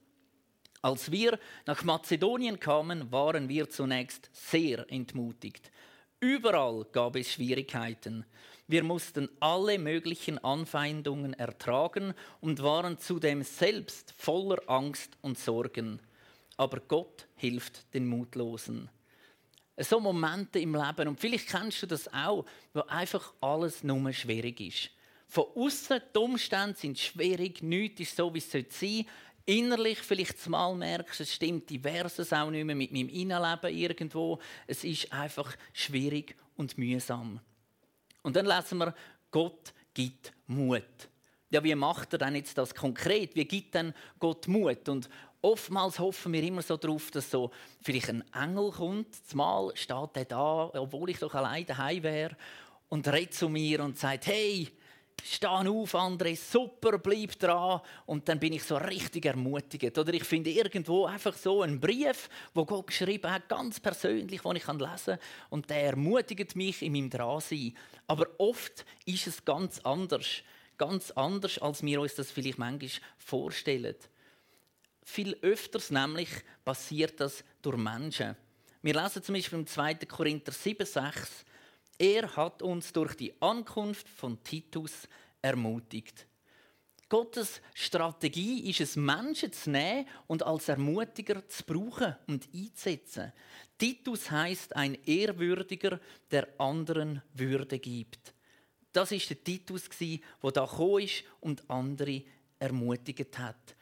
Als 0.81 1.12
wir 1.12 1.39
nach 1.65 1.83
Mazedonien 1.83 2.59
kamen, 2.59 3.12
waren 3.12 3.50
wir 3.50 3.68
zunächst 3.69 4.30
sehr 4.31 4.86
entmutigt. 4.89 5.71
Überall 6.25 6.88
gab 6.92 7.16
es 7.18 7.33
Schwierigkeiten. 7.33 8.25
Wir 8.68 8.83
mussten 8.83 9.30
alle 9.39 9.77
möglichen 9.77 10.44
Anfeindungen 10.44 11.33
ertragen 11.33 12.16
und 12.42 12.63
waren 12.63 12.98
zudem 12.98 13.44
selbst 13.44 14.12
voller 14.18 14.57
Angst 14.66 15.12
und 15.22 15.38
Sorgen. 15.38 16.01
Aber 16.57 16.80
Gott 16.80 17.27
hilft 17.36 17.94
den 17.94 18.07
Mutlosen. 18.07 18.89
So 19.77 20.00
Momente 20.00 20.57
im 20.57 20.74
Leben, 20.74 21.10
und 21.10 21.19
vielleicht 21.19 21.48
kennst 21.50 21.83
du 21.83 21.86
das 21.86 22.12
auch, 22.12 22.44
wo 22.74 22.80
einfach 22.88 23.31
alles 23.39 23.83
nur 23.83 24.12
schwierig 24.12 24.60
ist. 24.62 24.89
Von 25.28 25.45
außen 25.56 26.01
die 26.16 26.18
Umstände 26.18 26.75
sind 26.75 26.98
schwierig, 26.98 27.62
nichts 27.62 28.01
ist 28.01 28.16
so, 28.16 28.33
wie 28.33 28.39
es 28.39 28.50
sein 28.50 28.66
sollte 28.68 29.06
innerlich 29.45 30.00
vielleicht 30.00 30.47
mal 30.50 30.75
merkst, 30.75 31.21
es 31.21 31.33
stimmt 31.33 31.69
diverses 31.69 32.33
auch 32.33 32.50
nicht 32.50 32.65
mehr 32.65 32.75
mit 32.75 32.92
meinem 32.92 33.09
Innenleben 33.09 33.77
irgendwo. 33.77 34.39
Es 34.68 34.83
ist 34.83 35.12
einfach 35.12 35.56
schwierig 35.74 36.36
und 36.57 36.77
mühsam. 36.77 37.39
Und 38.24 38.36
dann 38.36 38.45
lesen 38.45 38.80
wir, 38.80 38.95
Gott 39.30 39.74
gibt 39.94 40.33
Mut. 40.47 40.83
Ja, 41.50 41.63
wie 41.63 41.75
macht 41.75 42.13
er 42.13 42.19
denn 42.19 42.36
jetzt 42.36 42.57
das 42.57 42.74
konkret? 42.74 43.36
Wie 43.36 43.45
gibt 43.45 43.75
denn 43.75 43.94
Gott 44.19 44.47
Mut? 44.47 44.89
Und 44.89 45.09
oftmals 45.42 46.00
hoffen 46.00 46.33
wir 46.33 46.42
immer 46.42 46.63
so 46.63 46.75
darauf, 46.75 47.12
dass 47.12 47.30
so 47.30 47.51
vielleicht 47.81 48.09
ein 48.09 48.24
Engel 48.33 48.71
kommt. 48.71 49.15
Zumal 49.27 49.71
steht 49.75 50.15
er 50.15 50.25
da, 50.25 50.71
obwohl 50.74 51.12
ich 51.12 51.19
doch 51.19 51.36
allein 51.36 51.65
daheim 51.65 52.03
wäre, 52.03 52.36
und 52.89 53.07
redet 53.07 53.33
zu 53.33 53.50
mir 53.50 53.83
und 53.83 53.97
sagt: 53.97 54.27
Hey, 54.27 54.69
steh 55.24 55.48
auf, 55.48 55.96
André, 55.96 56.36
super, 56.36 56.98
bleib 56.98 57.38
dran. 57.40 57.82
Und 58.06 58.28
dann 58.28 58.40
bin 58.40 58.54
ich 58.54 58.64
so 58.64 58.78
richtig 58.78 59.26
ermutigt. 59.26 59.98
Oder 59.98 60.14
ich 60.14 60.24
finde 60.24 60.50
irgendwo 60.50 61.06
einfach 61.06 61.36
so 61.36 61.62
einen 61.62 61.80
Brief, 61.80 62.30
wo 62.54 62.66
Gott 62.66 62.88
geschrieben 62.88 63.32
hat, 63.32 63.50
ganz 63.50 63.80
persönlich, 63.80 64.42
den 64.42 64.56
ich 64.56 64.68
lesen 64.68 65.06
kann. 65.06 65.20
Und 65.50 65.70
der 65.70 65.84
ermutigt 65.84 66.56
mich 66.56 66.82
in 66.82 66.94
meinem 66.94 67.10
Dransein. 67.10 67.76
Aber 68.08 68.28
oft 68.38 68.86
ist 69.06 69.28
es 69.28 69.44
ganz 69.44 69.80
anders. 69.80 70.28
Ganz 70.78 71.12
anders, 71.12 71.58
als 71.60 71.84
wir 71.84 72.02
uns 72.02 72.16
das 72.16 72.32
vielleicht 72.32 72.58
manchmal 72.58 72.90
vorstellen. 73.18 73.96
Viel 75.04 75.38
öfters 75.42 75.92
nämlich 75.92 76.30
passiert 76.66 77.20
das 77.20 77.44
durch 77.62 77.78
Menschen. 77.78 78.36
Wir 78.82 78.94
lesen 78.94 79.24
zum 79.24 79.36
Beispiel 79.36 79.60
im 79.60 79.68
2. 79.68 79.96
Korinther 80.06 80.52
7, 80.52 80.86
6, 80.86 81.46
er 81.97 82.36
hat 82.36 82.62
uns 82.62 82.92
durch 82.94 83.15
die 83.15 83.33
Ankunft 83.42 84.07
von 84.09 84.44
Titus 84.44 85.07
ermutigt. 85.42 86.27
Gottes 87.07 87.62
Strategie 87.74 88.69
ist 88.69 88.81
es, 88.81 88.95
Menschen 88.95 89.53
zu 89.53 89.69
nehmen 89.69 90.07
und 90.27 90.44
als 90.44 90.69
Ermutiger 90.69 91.47
zu 91.47 91.63
brauchen 91.63 92.15
und 92.27 92.50
einzusetzen. 92.53 93.31
Titus 93.77 94.31
heißt 94.31 94.75
ein 94.75 94.97
Ehrwürdiger, 95.06 96.00
der 96.31 96.47
anderen 96.59 97.21
Würde 97.33 97.77
gibt. 97.77 98.33
Das 98.92 99.12
ist 99.12 99.30
der 99.30 99.44
Titus, 99.44 99.89
der 100.00 100.51
da 100.51 100.97
ist 101.00 101.24
und 101.42 101.69
andere 101.69 102.24
ermutigt 102.57 103.38
hat. 103.38 103.75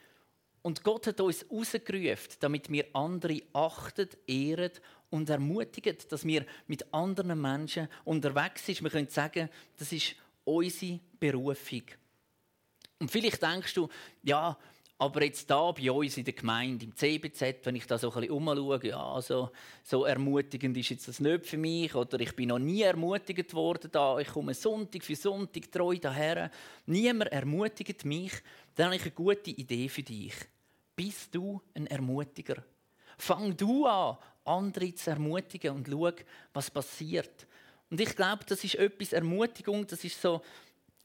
Und 0.63 0.81
Gott 0.81 1.07
hat 1.07 1.19
uns 1.19 1.45
rausgerufen, 1.51 2.37
damit 2.39 2.71
wir 2.71 2.85
andere 2.93 3.41
achten, 3.51 4.07
ehren 4.25 4.71
und 5.09 5.29
ermutigen, 5.29 5.97
dass 6.09 6.25
wir 6.25 6.45
mit 6.67 6.91
anderen 6.93 7.39
Menschen 7.39 7.89
unterwegs 8.05 8.65
sind. 8.65 8.81
Wir 8.81 8.89
können 8.89 9.09
sagen, 9.09 9.49
das 9.77 9.91
ist 9.91 10.15
unsere 10.45 10.99
Berufung. 11.19 11.83
Und 12.97 13.11
vielleicht 13.11 13.43
denkst 13.43 13.73
du, 13.73 13.89
ja, 14.23 14.57
aber 14.97 15.25
jetzt 15.25 15.49
da 15.49 15.69
bei 15.71 15.91
uns 15.91 16.15
in 16.15 16.23
der 16.23 16.33
Gemeinde, 16.33 16.85
im 16.85 16.95
CBZ, 16.95 17.65
wenn 17.65 17.75
ich 17.75 17.85
da 17.85 17.97
so 17.97 18.09
ein 18.09 18.21
bisschen 18.21 18.35
umschaue, 18.35 18.79
ja, 18.87 19.21
so, 19.21 19.49
so 19.83 20.05
ermutigend 20.05 20.77
ist 20.77 20.91
jetzt 20.91 21.09
das 21.09 21.19
nicht 21.19 21.45
für 21.45 21.57
mich 21.57 21.93
oder 21.93 22.17
ich 22.21 22.33
bin 22.37 22.47
noch 22.49 22.59
nie 22.59 22.83
ermutigt 22.83 23.53
worden 23.53 23.89
da, 23.91 24.17
ich 24.19 24.29
komme 24.29 24.53
Sonntag 24.53 25.03
für 25.03 25.17
Sonntag 25.17 25.69
treu 25.69 25.97
daher. 25.99 26.49
Niemand 26.85 27.33
ermutigt 27.33 28.05
mich, 28.05 28.31
dann 28.75 28.85
habe 28.85 28.95
ich 28.95 29.01
eine 29.01 29.11
gute 29.11 29.51
Idee 29.51 29.89
für 29.89 30.03
dich. 30.03 30.33
Bist 30.95 31.33
du 31.33 31.61
ein 31.73 31.87
Ermutiger? 31.87 32.63
Fang 33.17 33.55
du 33.55 33.85
an, 33.85 34.17
andere 34.45 34.93
zu 34.95 35.09
ermutigen 35.09 35.75
und 35.75 35.87
schau, 35.87 36.11
was 36.53 36.69
passiert. 36.69 37.47
Und 37.89 38.01
ich 38.01 38.15
glaube, 38.15 38.43
das 38.45 38.63
ist 38.63 38.75
etwas 38.75 39.13
Ermutigung, 39.13 39.85
das 39.87 40.03
ist 40.03 40.21
so 40.21 40.41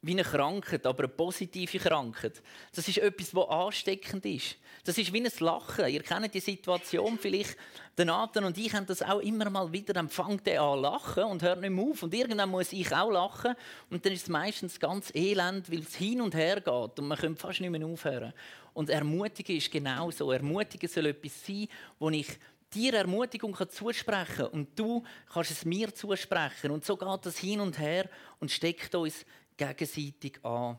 wie 0.00 0.12
eine 0.12 0.22
Krankheit, 0.22 0.86
aber 0.86 1.04
eine 1.04 1.08
positive 1.08 1.78
Krankheit. 1.78 2.40
Das 2.72 2.86
ist 2.86 2.98
etwas, 2.98 3.34
was 3.34 3.48
ansteckend 3.48 4.24
ist. 4.26 4.56
Das 4.84 4.96
ist 4.96 5.12
wie 5.12 5.20
ein 5.20 5.30
Lachen. 5.40 5.88
Ihr 5.88 6.02
kennt 6.02 6.32
die 6.32 6.40
Situation 6.40 7.18
vielleicht. 7.18 7.56
Der 7.96 8.04
Nathan 8.04 8.44
und 8.44 8.56
ich 8.56 8.72
haben 8.72 8.86
das 8.86 9.02
auch 9.02 9.18
immer 9.18 9.50
mal 9.50 9.72
wieder. 9.72 9.92
Dann 9.92 10.08
fängt 10.08 10.46
er 10.46 10.62
an 10.62 10.80
lachen 10.80 11.24
und 11.24 11.42
hört 11.42 11.60
nicht 11.60 11.70
mehr 11.70 11.84
auf. 11.84 12.02
Und 12.04 12.14
irgendwann 12.14 12.48
muss 12.48 12.72
ich 12.72 12.94
auch 12.94 13.10
lachen. 13.10 13.56
Und 13.90 14.04
dann 14.04 14.12
ist 14.12 14.22
es 14.22 14.28
meistens 14.28 14.78
ganz 14.78 15.12
elend, 15.16 15.70
weil 15.70 15.80
es 15.80 15.96
hin 15.96 16.20
und 16.20 16.34
her 16.34 16.60
geht. 16.60 16.68
Und 16.68 17.00
man 17.00 17.18
kann 17.18 17.36
fast 17.36 17.60
nicht 17.60 17.70
mehr 17.70 17.84
aufhören. 17.84 18.32
Und 18.74 18.90
Ermutigen 18.90 19.56
ist 19.56 19.72
genau 19.72 20.12
so. 20.12 20.30
Ermutigen 20.30 20.88
soll 20.88 21.06
etwas 21.06 21.44
sein, 21.44 21.66
wo 21.98 22.08
ich 22.10 22.38
dir 22.72 22.94
Ermutigung 22.94 23.56
zusprechen 23.68 24.36
kann 24.36 24.46
und 24.48 24.78
du 24.78 25.02
kannst 25.32 25.50
es 25.50 25.64
mir 25.64 25.94
zusprechen. 25.94 26.70
Und 26.70 26.84
so 26.84 26.96
geht 26.96 27.26
das 27.26 27.38
hin 27.38 27.60
und 27.60 27.78
her 27.78 28.08
und 28.40 28.50
steckt 28.50 28.94
uns 28.94 29.24
gegenseitig 29.58 30.42
an. 30.42 30.78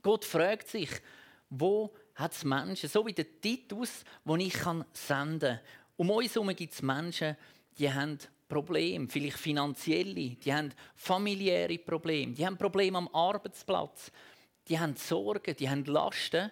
Gott 0.00 0.24
fragt 0.24 0.68
sich, 0.68 0.90
wo 1.50 1.92
hat 2.14 2.32
es 2.32 2.44
Menschen, 2.44 2.88
so 2.88 3.04
wie 3.06 3.12
der 3.12 3.40
Titus, 3.40 4.04
den 4.24 4.40
ich 4.40 4.56
senden 4.94 5.40
kann. 5.40 5.60
Um 5.96 6.10
uns 6.10 6.34
herum 6.34 6.54
gibt 6.54 6.72
es 6.72 6.82
Menschen, 6.82 7.36
die 7.78 7.92
haben 7.92 8.18
Probleme, 8.48 9.08
vielleicht 9.08 9.38
finanzielle, 9.38 10.30
die 10.30 10.52
haben 10.52 10.72
familiäre 10.94 11.78
Probleme, 11.78 12.32
die 12.32 12.44
haben 12.44 12.58
Probleme 12.58 12.98
am 12.98 13.08
Arbeitsplatz, 13.08 14.10
die 14.68 14.78
haben 14.78 14.96
Sorgen, 14.96 15.56
die 15.56 15.68
haben 15.68 15.84
Lasten. 15.84 16.50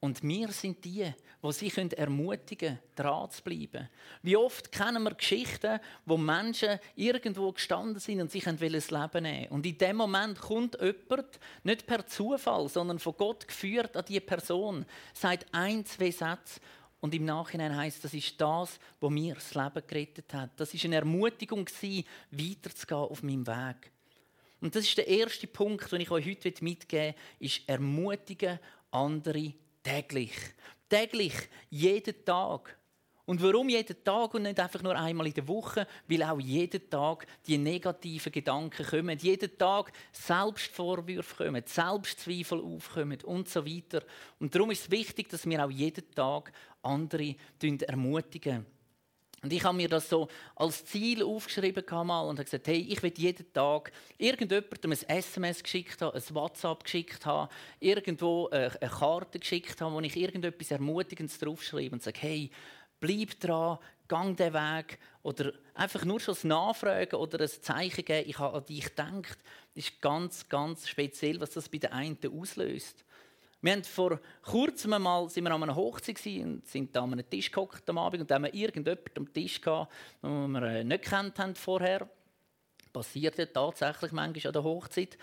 Und 0.00 0.22
wir 0.22 0.48
sind 0.52 0.84
die, 0.84 1.12
die 1.42 1.52
sie 1.52 1.90
ermutigen 1.96 2.76
können, 2.76 2.78
dran 2.94 3.30
zu 3.30 3.42
bleiben. 3.42 3.88
Wie 4.22 4.36
oft 4.36 4.70
kennen 4.70 5.02
wir 5.02 5.14
Geschichten, 5.14 5.80
wo 6.04 6.16
Menschen 6.16 6.78
irgendwo 6.94 7.50
gestanden 7.50 7.98
sind 7.98 8.20
und 8.20 8.30
sich 8.30 8.44
das 8.44 8.90
Leben 8.90 9.22
nehmen 9.22 9.48
Und 9.48 9.66
in 9.66 9.76
dem 9.76 9.96
Moment 9.96 10.40
kommt 10.40 10.78
jemand, 10.80 11.40
nicht 11.64 11.86
per 11.86 12.06
Zufall, 12.06 12.68
sondern 12.68 13.00
von 13.00 13.14
Gott 13.16 13.48
geführt 13.48 13.96
an 13.96 14.04
diese 14.06 14.20
Person, 14.20 14.86
sagt 15.14 15.46
ein, 15.52 15.84
zwei 15.84 16.12
Sätze 16.12 16.60
und 17.00 17.14
im 17.14 17.24
Nachhinein 17.24 17.76
heißt, 17.76 18.04
das 18.04 18.14
ist 18.14 18.40
das, 18.40 18.78
was 19.00 19.10
mir 19.10 19.34
das 19.34 19.54
Leben 19.54 19.82
gerettet 19.86 20.32
hat. 20.34 20.50
Das 20.56 20.74
ist 20.74 20.84
eine 20.84 20.96
Ermutigung 20.96 21.68
weiterzugehen 22.30 23.00
auf 23.00 23.22
meinem 23.22 23.46
Weg. 23.46 23.92
Und 24.60 24.74
das 24.74 24.84
ist 24.84 24.98
der 24.98 25.06
erste 25.06 25.46
Punkt, 25.46 25.90
den 25.92 26.00
ich 26.00 26.10
euch 26.10 26.26
heute 26.26 26.64
mitgeben 26.64 27.14
will, 27.38 27.46
ist 27.46 27.68
ermutigen 27.68 28.58
andere 28.90 29.54
täglich. 29.88 30.32
Täglich, 30.88 31.34
jeden 31.70 32.24
Tag. 32.24 32.76
Und 33.24 33.42
warum 33.42 33.68
jeden 33.68 34.02
Tag 34.04 34.32
und 34.34 34.42
nicht 34.42 34.58
einfach 34.58 34.82
nur 34.82 34.96
einmal 34.96 35.26
in 35.26 35.34
der 35.34 35.46
Woche? 35.48 35.86
Weil 36.06 36.22
auch 36.22 36.40
jeden 36.40 36.88
Tag 36.88 37.26
die 37.46 37.58
negativen 37.58 38.32
Gedanken 38.32 38.86
kommen, 38.86 39.18
jeden 39.18 39.58
Tag 39.58 39.92
Selbstvorwürfe 40.12 41.44
kommen, 41.44 41.62
Selbstzweifel 41.66 42.60
aufkommen 42.60 43.18
und 43.24 43.48
so 43.48 43.66
weiter. 43.66 44.02
Und 44.38 44.54
darum 44.54 44.70
ist 44.70 44.84
es 44.84 44.90
wichtig, 44.90 45.28
dass 45.28 45.46
wir 45.46 45.62
auch 45.62 45.70
jeden 45.70 46.10
Tag 46.10 46.52
andere 46.82 47.34
ermutigen. 47.86 48.64
Und 49.42 49.52
ich 49.52 49.62
habe 49.62 49.76
mir 49.76 49.88
das 49.88 50.08
so 50.08 50.28
als 50.56 50.84
Ziel 50.84 51.22
aufgeschrieben 51.22 51.84
mal 52.06 52.22
und 52.22 52.38
habe 52.38 52.44
gesagt, 52.44 52.66
hey, 52.66 52.86
ich 52.88 53.02
will 53.02 53.12
jeden 53.16 53.52
Tag 53.52 53.92
irgendjemandem 54.16 54.92
ein 54.92 55.08
SMS 55.08 55.62
geschickt 55.62 56.02
haben, 56.02 56.16
ein 56.16 56.34
WhatsApp 56.34 56.82
geschickt 56.82 57.24
haben, 57.24 57.48
irgendwo 57.78 58.48
eine 58.48 58.70
Karte 58.70 59.38
geschickt 59.38 59.80
haben, 59.80 59.94
wo 59.94 60.00
ich 60.00 60.16
irgendetwas 60.16 60.72
Ermutigendes 60.72 61.38
draufschreibe 61.38 61.92
und 61.92 62.02
sage, 62.02 62.18
hey, 62.20 62.50
bleib 62.98 63.38
dran, 63.38 63.78
gang 64.08 64.36
den 64.36 64.54
Weg 64.54 64.98
oder 65.22 65.52
einfach 65.74 66.04
nur 66.04 66.18
schon 66.18 66.34
ein 66.42 66.48
Nachfragen 66.48 67.16
oder 67.16 67.40
ein 67.40 67.48
Zeichen 67.48 68.04
geben, 68.04 68.28
ich 68.28 68.38
habe 68.38 68.56
an 68.56 68.64
dich 68.64 68.84
gedacht, 68.84 69.38
das 69.74 69.84
ist 69.84 70.00
ganz, 70.00 70.48
ganz 70.48 70.88
speziell, 70.88 71.40
was 71.40 71.50
das 71.50 71.68
bei 71.68 71.78
den 71.78 71.92
einen 71.92 72.18
auslöst. 72.26 73.04
Wir 73.60 73.72
haben 73.72 73.82
vor 73.82 74.20
kurzem 74.42 75.02
mal 75.02 75.28
sind 75.28 75.42
wir 75.42 75.50
an 75.50 75.62
einer 75.64 75.74
Hochzeit 75.74 76.24
und 76.26 76.64
sind 76.66 76.94
da 76.94 77.02
an 77.02 77.12
einem 77.12 77.28
Tisch 77.28 77.50
gehockt 77.50 77.90
am 77.90 77.98
Abend 77.98 78.20
und 78.20 78.30
haben 78.30 78.44
irgendjemand 78.44 79.16
am 79.16 79.32
Tisch 79.32 79.60
gehabt, 79.60 79.92
den 80.22 80.52
wir 80.52 80.62
äh, 80.62 80.84
nicht 80.84 81.04
kennt 81.04 81.38
haben 81.40 81.56
vorher. 81.56 82.08
Passierte 82.92 83.52
tatsächlich 83.52 84.12
manchmal 84.12 84.46
an 84.46 84.52
der 84.52 84.62
Hochzeit. 84.62 85.18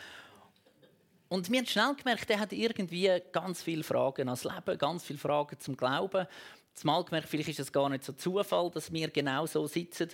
Und 1.29 1.49
wir 1.49 1.59
haben 1.59 1.65
schnell 1.65 1.95
gemerkt, 1.95 2.29
er 2.29 2.39
hat 2.41 2.51
irgendwie 2.51 3.09
ganz 3.31 3.63
viele 3.63 3.83
Fragen 3.83 4.27
ans 4.27 4.43
Leben, 4.43 4.77
ganz 4.77 5.05
viele 5.05 5.19
Fragen 5.19 5.59
zum 5.59 5.77
Glauben. 5.77 6.27
Zumal 6.73 7.05
gemerkt, 7.05 7.29
vielleicht 7.29 7.49
ist 7.49 7.59
es 7.61 7.71
gar 7.71 7.89
nicht 7.89 8.03
so 8.03 8.11
Zufall, 8.11 8.69
dass 8.69 8.91
wir 8.91 9.07
genau 9.07 9.45
so 9.45 9.65
sitzen. 9.65 10.09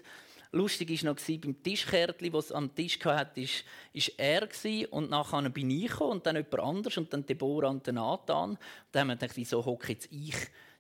Lustig 0.54 0.90
war 1.04 1.14
noch 1.14 1.22
beim 1.42 1.64
Tischkärtchen, 1.64 2.32
das 2.32 2.46
es 2.46 2.52
am 2.52 2.76
Tisch 2.76 3.00
hatte, 3.06 3.42
ist 3.94 4.14
er 4.18 4.48
und 4.90 5.10
nachher 5.10 5.50
bin 5.50 5.70
ich 5.70 5.88
gekommen, 5.88 6.12
und 6.12 6.26
dann 6.26 6.36
jemand 6.36 6.60
anders 6.60 6.98
und 6.98 7.14
dann 7.14 7.26
Deborah 7.26 7.70
und 7.70 7.88
dann 7.88 7.96
Nathan. 7.96 8.52
Und 8.52 8.60
dann 8.92 9.02
haben 9.02 9.08
wir 9.10 9.16
gedacht, 9.16 9.38
wieso 9.38 9.64
hocke 9.64 9.94
jetzt 9.94 10.10
ich 10.12 10.36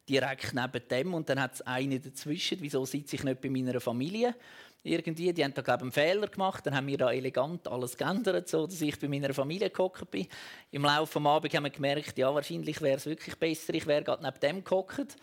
direkt 0.09 0.53
neben 0.53 0.87
dem 0.89 1.13
und 1.13 1.29
dann 1.29 1.41
hat 1.41 1.53
es 1.53 1.61
einen 1.61 2.01
dazwischen. 2.01 2.57
Wieso 2.59 2.85
sitze 2.85 3.15
ich 3.15 3.23
nicht 3.23 3.39
bei 3.39 3.49
meiner 3.49 3.79
Familie? 3.79 4.35
Irgendwie, 4.83 5.31
die 5.31 5.43
haben 5.43 5.53
da 5.53 5.61
glaube 5.61 5.79
ich, 5.79 5.83
einen 5.83 5.91
Fehler 5.91 6.27
gemacht, 6.27 6.65
dann 6.65 6.75
haben 6.75 6.87
wir 6.87 6.97
da 6.97 7.11
elegant 7.11 7.67
alles 7.67 7.95
geändert, 7.95 8.49
so 8.49 8.65
dass 8.65 8.81
ich 8.81 8.99
bei 8.99 9.07
meiner 9.07 9.31
Familie 9.31 9.69
gehockt 9.69 10.09
bin. 10.09 10.27
Im 10.71 10.83
Laufe 10.83 11.19
des 11.19 11.27
Abends 11.27 11.55
haben 11.55 11.63
wir 11.63 11.69
gemerkt, 11.69 12.17
ja, 12.17 12.33
wahrscheinlich 12.33 12.81
wäre 12.81 12.97
es 12.97 13.05
wirklich 13.05 13.35
besser, 13.35 13.75
ich 13.75 13.85
wäre 13.85 14.03
gerade 14.03 14.23
neben 14.23 14.39
dem 14.39 14.63
gehockt. 14.63 15.15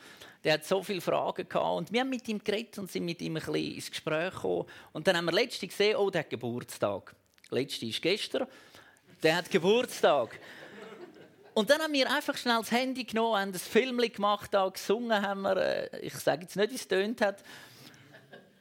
Der 0.44 0.54
hat 0.54 0.64
so 0.64 0.82
viele 0.82 1.00
Fragen 1.00 1.48
gehabt 1.48 1.78
und 1.78 1.92
wir 1.92 2.00
haben 2.00 2.10
mit 2.10 2.28
ihm 2.28 2.42
geredet 2.42 2.78
und 2.78 2.90
sind 2.90 3.04
mit 3.04 3.20
ihm 3.20 3.36
ein 3.36 3.42
bisschen 3.42 3.74
ins 3.74 3.90
Gespräch 3.90 4.34
gekommen. 4.34 4.66
Und 4.92 5.06
dann 5.06 5.16
haben 5.16 5.24
wir 5.24 5.32
letztens 5.32 5.70
gesehen, 5.70 5.96
oh, 5.96 6.10
der 6.10 6.20
hat 6.20 6.30
Geburtstag. 6.30 7.14
Letzte 7.50 7.86
ist 7.86 8.00
gestern. 8.00 8.46
Der 9.22 9.36
hat 9.36 9.50
Geburtstag. 9.50 10.38
Und 11.54 11.68
dann 11.70 11.82
haben 11.82 11.92
wir 11.92 12.08
einfach 12.08 12.36
schnell 12.36 12.58
das 12.58 12.70
Handy 12.70 13.02
genommen, 13.02 13.40
haben 13.40 13.52
ein 13.52 13.58
Film 13.58 13.98
gemacht, 13.98 14.54
da 14.54 14.68
gesungen 14.68 15.20
haben 15.20 15.42
wir, 15.42 15.56
äh, 15.56 16.00
ich 16.02 16.14
sage 16.14 16.42
jetzt 16.42 16.54
nicht, 16.54 16.70
wie 16.70 16.76
es 16.76 16.86
tönt 16.86 17.20
hat, 17.20 17.42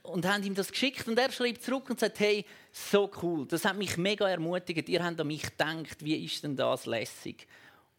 und 0.08 0.26
haben 0.26 0.44
ihm 0.44 0.56
das 0.56 0.72
geschickt 0.72 1.08
und 1.08 1.20
er 1.20 1.32
schreibt 1.32 1.62
zurück 1.62 1.90
und 1.90 2.00
sagt, 2.00 2.20
hey, 2.20 2.46
so 2.72 3.12
cool, 3.22 3.46
das 3.46 3.66
hat 3.66 3.76
mich 3.76 3.98
mega 3.98 4.28
ermutigt, 4.28 4.90
ihr 4.90 5.04
habt 5.04 5.20
an 5.20 5.28
mich 5.28 5.44
gedacht, 5.44 5.98
wie 6.04 6.26
ist 6.26 6.44
denn 6.44 6.56
das 6.56 6.86
lässig? 6.86 7.48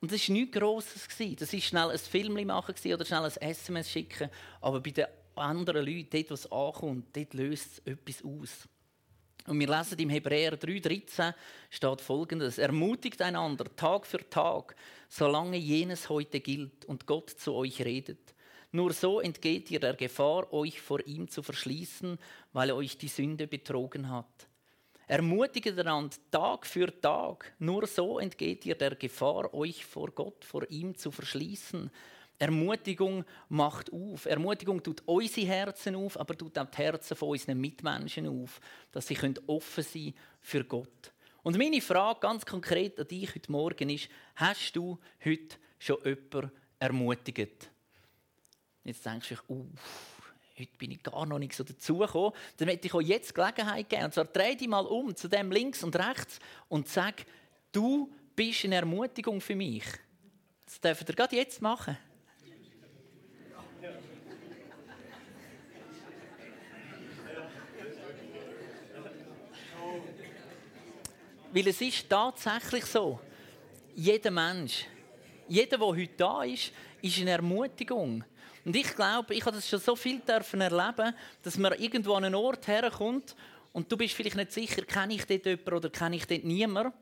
Und 0.00 0.12
das 0.12 0.28
war 0.28 0.32
nichts 0.34 0.56
Grosses. 0.56 1.08
Das 1.36 1.52
war 1.52 1.60
schnell 1.60 1.90
ein 1.90 1.98
Film 1.98 2.46
machen 2.46 2.74
oder 2.92 3.04
schnell 3.04 3.24
ein 3.24 3.36
SMS 3.36 3.90
schicken. 3.90 4.30
Aber 4.60 4.80
bei 4.80 4.90
den 4.90 5.06
anderen 5.34 5.84
Leuten, 5.84 6.10
dort, 6.10 6.30
wo 6.30 6.34
es 6.34 6.52
ankommt, 6.52 7.16
dort 7.16 7.34
löst 7.34 7.72
es 7.72 7.92
etwas 7.92 8.24
aus. 8.24 8.68
Und 9.46 9.58
wir 9.58 9.66
lesen 9.66 9.98
im 9.98 10.10
Hebräer 10.10 10.58
3,13 10.58 11.34
steht 11.70 12.00
folgendes: 12.00 12.58
Ermutigt 12.58 13.22
einander 13.22 13.64
Tag 13.74 14.06
für 14.06 14.28
Tag, 14.28 14.76
solange 15.08 15.56
jenes 15.56 16.08
heute 16.08 16.40
gilt 16.40 16.84
und 16.84 17.06
Gott 17.06 17.30
zu 17.30 17.54
euch 17.54 17.82
redet. 17.82 18.34
Nur 18.70 18.92
so 18.92 19.20
entgeht 19.20 19.70
ihr 19.70 19.80
der 19.80 19.94
Gefahr, 19.94 20.52
euch 20.52 20.80
vor 20.80 21.04
ihm 21.06 21.28
zu 21.28 21.42
verschließen, 21.42 22.18
weil 22.52 22.70
euch 22.72 22.98
die 22.98 23.08
Sünde 23.08 23.46
betrogen 23.46 24.10
hat. 24.10 24.48
Ermutigt 25.08 25.78
einander 25.78 26.14
Tag 26.30 26.66
für 26.66 27.00
Tag. 27.00 27.54
Nur 27.60 27.86
so 27.86 28.18
entgeht 28.18 28.66
ihr 28.66 28.74
der 28.74 28.94
Gefahr, 28.94 29.54
euch 29.54 29.82
vor 29.86 30.10
Gott, 30.10 30.44
vor 30.44 30.70
ihm 30.70 30.94
zu 30.94 31.10
verschließen. 31.10 31.90
Ermutigung 32.38 33.24
macht 33.48 33.90
auf. 33.90 34.26
Ermutigung 34.26 34.82
tut 34.82 35.02
unsere 35.06 35.46
Herzen 35.46 35.96
auf, 35.96 36.20
aber 36.20 36.36
tut 36.36 36.58
auch 36.58 36.66
die 36.66 36.76
Herzen 36.76 37.16
von 37.16 37.30
unseren 37.30 37.58
Mitmenschen 37.58 38.28
auf, 38.28 38.60
dass 38.92 39.06
sie 39.06 39.16
offen 39.46 39.82
sein 39.82 40.14
für 40.42 40.62
Gott. 40.62 41.14
Und 41.42 41.56
meine 41.56 41.80
Frage 41.80 42.20
ganz 42.20 42.44
konkret 42.44 43.00
an 43.00 43.08
dich 43.08 43.34
heute 43.34 43.50
Morgen 43.50 43.88
ist: 43.88 44.10
Hast 44.36 44.76
du 44.76 44.98
heute 45.24 45.56
schon 45.78 46.04
jemanden 46.04 46.52
ermutigt? 46.78 47.70
Jetzt 48.84 49.06
denkst 49.06 49.36
du, 49.48 49.54
uff 49.54 50.17
heute 50.58 50.76
bin 50.78 50.90
ich 50.90 51.02
gar 51.02 51.26
noch 51.26 51.38
nicht 51.38 51.54
so 51.54 51.64
dazugekommen, 51.64 52.32
dann 52.56 52.68
möchte 52.68 52.86
ich 52.86 52.94
euch 52.94 53.06
jetzt 53.06 53.34
Gelegenheit 53.34 53.88
geben. 53.88 54.04
Und 54.04 54.14
zwar 54.14 54.24
dreh 54.24 54.54
dich 54.54 54.68
mal 54.68 54.84
um 54.84 55.14
zu 55.14 55.28
dem 55.28 55.50
links 55.50 55.82
und 55.84 55.96
rechts 55.96 56.38
und 56.68 56.88
sag, 56.88 57.24
du 57.72 58.12
bist 58.34 58.64
eine 58.64 58.76
Ermutigung 58.76 59.40
für 59.40 59.56
mich. 59.56 59.84
Das 60.66 60.80
dürft 60.80 61.08
ihr 61.08 61.14
gerade 61.14 61.36
jetzt 61.36 61.62
machen. 61.62 61.96
Weil 71.50 71.68
es 71.68 71.80
ist 71.80 72.08
tatsächlich 72.10 72.84
so, 72.84 73.18
jeder 73.94 74.30
Mensch, 74.30 74.84
jeder, 75.48 75.78
der 75.78 75.86
heute 75.86 76.12
da 76.14 76.42
ist, 76.42 76.72
ist 77.00 77.18
eine 77.20 77.30
Ermutigung. 77.30 78.22
Und 78.68 78.76
ich 78.76 78.94
glaube, 78.94 79.32
ich 79.32 79.46
habe 79.46 79.56
das 79.56 79.66
schon 79.66 79.80
so 79.80 79.96
viel 79.96 80.20
dürfen 80.20 80.60
erleben, 80.60 81.14
dass 81.42 81.56
man 81.56 81.72
irgendwo 81.72 82.12
an 82.12 82.26
einen 82.26 82.34
Ort 82.34 82.68
herkommt 82.68 83.34
und 83.72 83.90
du 83.90 83.96
bist 83.96 84.12
vielleicht 84.12 84.36
nicht 84.36 84.52
sicher, 84.52 84.82
kenne 84.82 85.14
ich 85.14 85.24
dort 85.24 85.46
jemanden 85.46 85.72
oder 85.72 85.88
kenne 85.88 86.16
ich 86.16 86.26
dort 86.26 86.44
niemanden. 86.44 86.92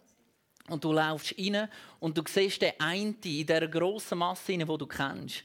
Und 0.68 0.85
du 0.85 0.92
laufst 0.92 1.35
rein 1.37 1.68
und 1.99 2.16
du 2.16 2.23
siehst 2.25 2.62
den 2.62 2.70
einen 2.78 3.14
in 3.14 3.44
dieser 3.44 3.66
grossen 3.66 4.18
Masse, 4.18 4.56
die 4.56 4.64
du 4.64 4.87
kennst. 4.87 5.42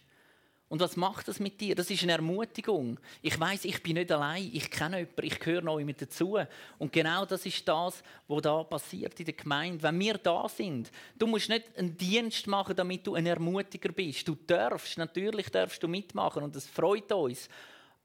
Und 0.72 0.80
was 0.80 0.96
macht 0.96 1.28
das 1.28 1.42
mit 1.42 1.60
dir? 1.60 1.76
Das 1.76 1.90
ist 1.90 2.02
eine 2.04 2.14
Ermutigung. 2.14 2.98
Ich 3.22 3.38
weiß, 3.38 3.66
ich 3.66 3.84
bin 3.84 3.96
nicht 3.96 4.10
allein, 4.10 4.50
ich 4.54 4.72
kenne 4.72 5.00
jemanden, 5.00 5.26
ich 5.26 5.38
gehöre 5.38 5.62
noch 5.62 5.78
mit 5.82 6.02
dazu. 6.02 6.38
Und 6.80 6.94
genau 6.94 7.26
das 7.26 7.46
ist 7.46 7.68
das, 7.68 8.02
was 8.30 8.42
da 8.42 8.64
passiert 8.64 9.20
in 9.20 9.26
der 9.26 9.34
Gemeinde. 9.34 9.84
Wenn 9.84 10.00
wir 10.00 10.14
da 10.14 10.48
sind, 10.48 10.90
du 11.18 11.28
musst 11.28 11.50
nicht 11.50 11.78
einen 11.78 11.98
Dienst 11.98 12.48
machen, 12.48 12.74
damit 12.74 13.06
du 13.06 13.16
ein 13.16 13.26
Ermutiger 13.26 13.92
bist. 13.92 14.26
Du 14.26 14.38
darfst, 14.48 14.98
natürlich 14.98 15.50
darfst 15.50 15.84
du 15.84 15.90
mitmachen 15.90 16.42
und 16.42 16.56
das 16.56 16.68
freut 16.68 17.12
uns. 17.12 17.50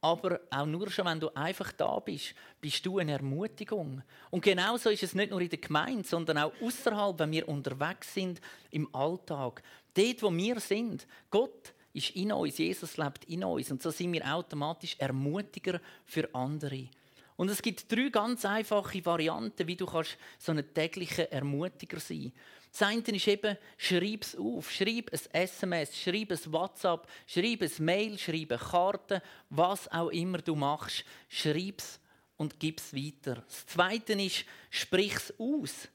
Aber 0.01 0.41
auch 0.51 0.67
nur 0.67 0.91
schon, 0.91 1.07
wenn 1.07 1.21
du 1.21 1.33
einfach 1.37 1.71
da 1.71 2.01
bist, 2.01 2.35
bist 2.61 2.85
du 2.85 2.99
eine 2.99 3.13
Ermutigung. 3.13 4.03
Und 4.31 4.43
genauso 4.43 4.91
ist 4.91 5.05
es 5.05 5.15
nicht 5.15 5.31
nur 5.31 5.41
in 5.41 5.51
der 5.51 5.61
Gemeinde, 5.61 6.03
sondern 6.03 6.39
auch 6.39 6.53
außerhalb, 6.61 7.17
wenn 7.21 7.31
wir 7.31 7.49
unterwegs 7.49 8.13
sind 8.13 8.41
im 8.73 8.93
Alltag. 8.93 9.63
Dort, 9.95 10.23
wo 10.25 10.33
wir 10.33 10.59
sind. 10.59 11.07
Gott 11.31 11.76
ist 11.97 12.11
in 12.11 12.31
uns, 12.33 12.59
Jesus 12.59 12.97
lebt 12.97 13.25
in 13.25 13.43
uns 13.43 13.71
und 13.71 13.83
so 13.83 13.91
sind 13.91 14.13
wir 14.13 14.35
automatisch 14.35 14.97
Ermutiger 14.99 15.81
für 16.05 16.29
andere. 16.35 16.89
Und 17.37 17.51
es 17.51 17.61
gibt 17.61 17.91
drei 17.91 18.09
ganz 18.09 18.45
einfache 18.45 19.05
Varianten, 19.05 19.67
wie 19.67 19.77
du 19.77 19.87
kannst 19.87 20.17
so 20.39 20.53
ein 20.53 20.65
täglicher 20.73 21.31
Ermutiger 21.31 22.01
sein 22.01 22.33
Das 22.73 22.83
eine 22.83 23.01
ist 23.01 23.29
eben, 23.29 23.59
schreib 23.77 24.23
es 24.23 24.37
auf. 24.37 24.71
Schreib 24.71 25.13
ein 25.13 25.21
SMS, 25.33 25.97
schreib 25.97 26.31
ein 26.31 26.53
WhatsApp, 26.53 27.07
schreib 27.27 27.63
ein 27.63 27.85
Mail, 27.85 28.19
schreib 28.19 28.53
eine 28.53 28.59
Karte, 28.59 29.23
was 29.51 29.91
auch 29.93 30.09
immer 30.11 30.39
du 30.39 30.55
machst. 30.55 31.05
Schreib 31.29 31.79
es 31.79 32.01
und 32.39 32.59
gib 32.59 32.81
es 32.81 32.95
weiter. 32.95 33.43
Das 33.47 33.67
zweite 33.67 34.15
ist, 34.15 34.45
sprich 34.71 35.15
es 35.15 35.35
aus. 35.39 35.89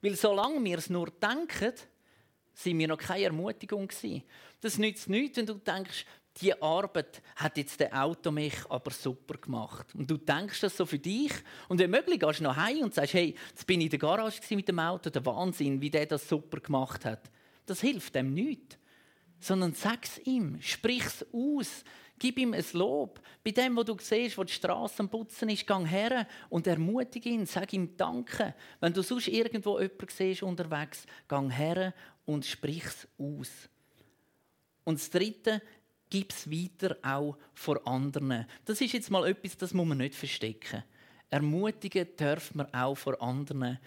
Weil 0.00 0.16
solange 0.16 0.62
wir 0.64 0.78
es 0.78 0.90
nur 0.90 1.10
denken, 1.10 1.74
sind 2.54 2.78
wir 2.78 2.88
noch 2.88 2.98
keine 2.98 3.24
Ermutigung 3.24 3.86
gewesen. 3.86 4.24
Das 4.60 4.78
nützt 4.78 5.08
nichts, 5.08 5.36
wenn 5.36 5.46
du 5.46 5.54
denkst, 5.54 6.04
die 6.40 6.60
Arbeit 6.62 7.22
hat 7.36 7.56
jetzt 7.56 7.80
der 7.80 8.04
Automech 8.04 8.54
aber 8.68 8.90
super 8.90 9.38
gemacht. 9.38 9.94
Und 9.94 10.10
du 10.10 10.16
denkst 10.16 10.60
das 10.60 10.76
so 10.76 10.86
für 10.86 10.98
dich. 10.98 11.32
Und 11.68 11.78
wenn 11.78 11.90
möglich, 11.90 12.20
gehst 12.20 12.40
du 12.40 12.44
noch 12.44 12.56
heim 12.56 12.82
und 12.82 12.94
sagst, 12.94 13.14
hey, 13.14 13.34
jetzt 13.50 13.66
bin 13.66 13.80
ich 13.80 13.86
in 13.86 13.90
der 13.90 13.98
Garage 13.98 14.40
mit 14.54 14.68
dem 14.68 14.78
Auto, 14.78 15.10
der 15.10 15.24
Wahnsinn, 15.26 15.80
wie 15.80 15.90
der 15.90 16.06
das 16.06 16.28
super 16.28 16.60
gemacht 16.60 17.04
hat. 17.04 17.30
Das 17.66 17.80
hilft 17.80 18.14
dem 18.14 18.34
nicht. 18.34 18.78
Sondern 19.40 19.72
sag 19.72 20.04
es 20.04 20.18
ihm, 20.26 20.60
sprich 20.60 21.04
es 21.04 21.26
aus, 21.32 21.84
gib 22.18 22.38
ihm 22.38 22.54
ein 22.54 22.64
Lob. 22.72 23.20
Bei 23.44 23.52
dem, 23.52 23.76
wo 23.76 23.82
du 23.82 23.96
siehst, 23.98 24.36
wo 24.36 24.44
die 24.44 24.52
Straße 24.52 25.00
am 25.00 25.08
Putzen 25.08 25.48
ist, 25.48 25.66
gang 25.66 25.86
her 25.86 26.26
und 26.48 26.66
ermutige 26.66 27.28
ihn, 27.28 27.46
sag 27.46 27.72
ihm 27.72 27.96
Danke. 27.96 28.54
Wenn 28.80 28.92
du 28.92 29.02
sonst 29.02 29.28
irgendwo 29.28 29.78
jemanden 29.78 30.08
siehst 30.08 30.42
unterwegs, 30.42 31.04
gang 31.28 31.50
her 31.50 31.94
und 32.24 32.44
sprich 32.46 32.84
es 32.84 33.08
aus. 33.18 33.68
Und 34.88 34.98
das 34.98 35.10
Dritte, 35.10 35.60
gib 36.08 36.32
es 36.32 36.50
weiter 36.50 36.96
auch 37.02 37.36
vor 37.52 37.86
anderen. 37.86 38.46
Das 38.64 38.80
ist 38.80 38.94
jetzt 38.94 39.10
mal 39.10 39.28
etwas, 39.28 39.54
das 39.58 39.74
muss 39.74 39.86
man 39.86 39.98
nicht 39.98 40.14
verstecken. 40.14 40.82
Ermutigen 41.28 42.06
dürfen 42.18 42.56
wir 42.56 42.68
auch 42.72 42.94
vor 42.94 43.20
anderen. 43.20 43.78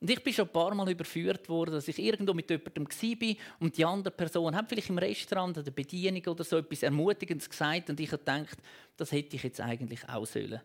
Und 0.00 0.10
ich 0.10 0.22
bin 0.22 0.32
schon 0.32 0.46
ein 0.46 0.52
paar 0.52 0.72
Mal 0.72 0.88
überführt 0.88 1.48
worden, 1.48 1.72
dass 1.72 1.88
ich 1.88 1.98
irgendwo 1.98 2.34
mit 2.34 2.48
jemandem 2.48 2.86
war 2.86 3.36
und 3.58 3.76
die 3.76 3.84
andere 3.84 4.14
Person 4.14 4.54
hat 4.54 4.68
vielleicht 4.68 4.90
im 4.90 4.98
Restaurant 4.98 5.56
oder 5.56 5.64
der 5.64 5.72
Bedienung 5.72 6.24
oder 6.24 6.44
so 6.44 6.58
etwas 6.58 6.84
Ermutigendes 6.84 7.50
gesagt 7.50 7.90
und 7.90 7.98
ich 7.98 8.12
habe 8.12 8.18
gedacht, 8.18 8.58
das 8.96 9.10
hätte 9.10 9.34
ich 9.34 9.42
jetzt 9.42 9.60
eigentlich 9.60 10.08
auch 10.08 10.24
sollen. 10.24 10.60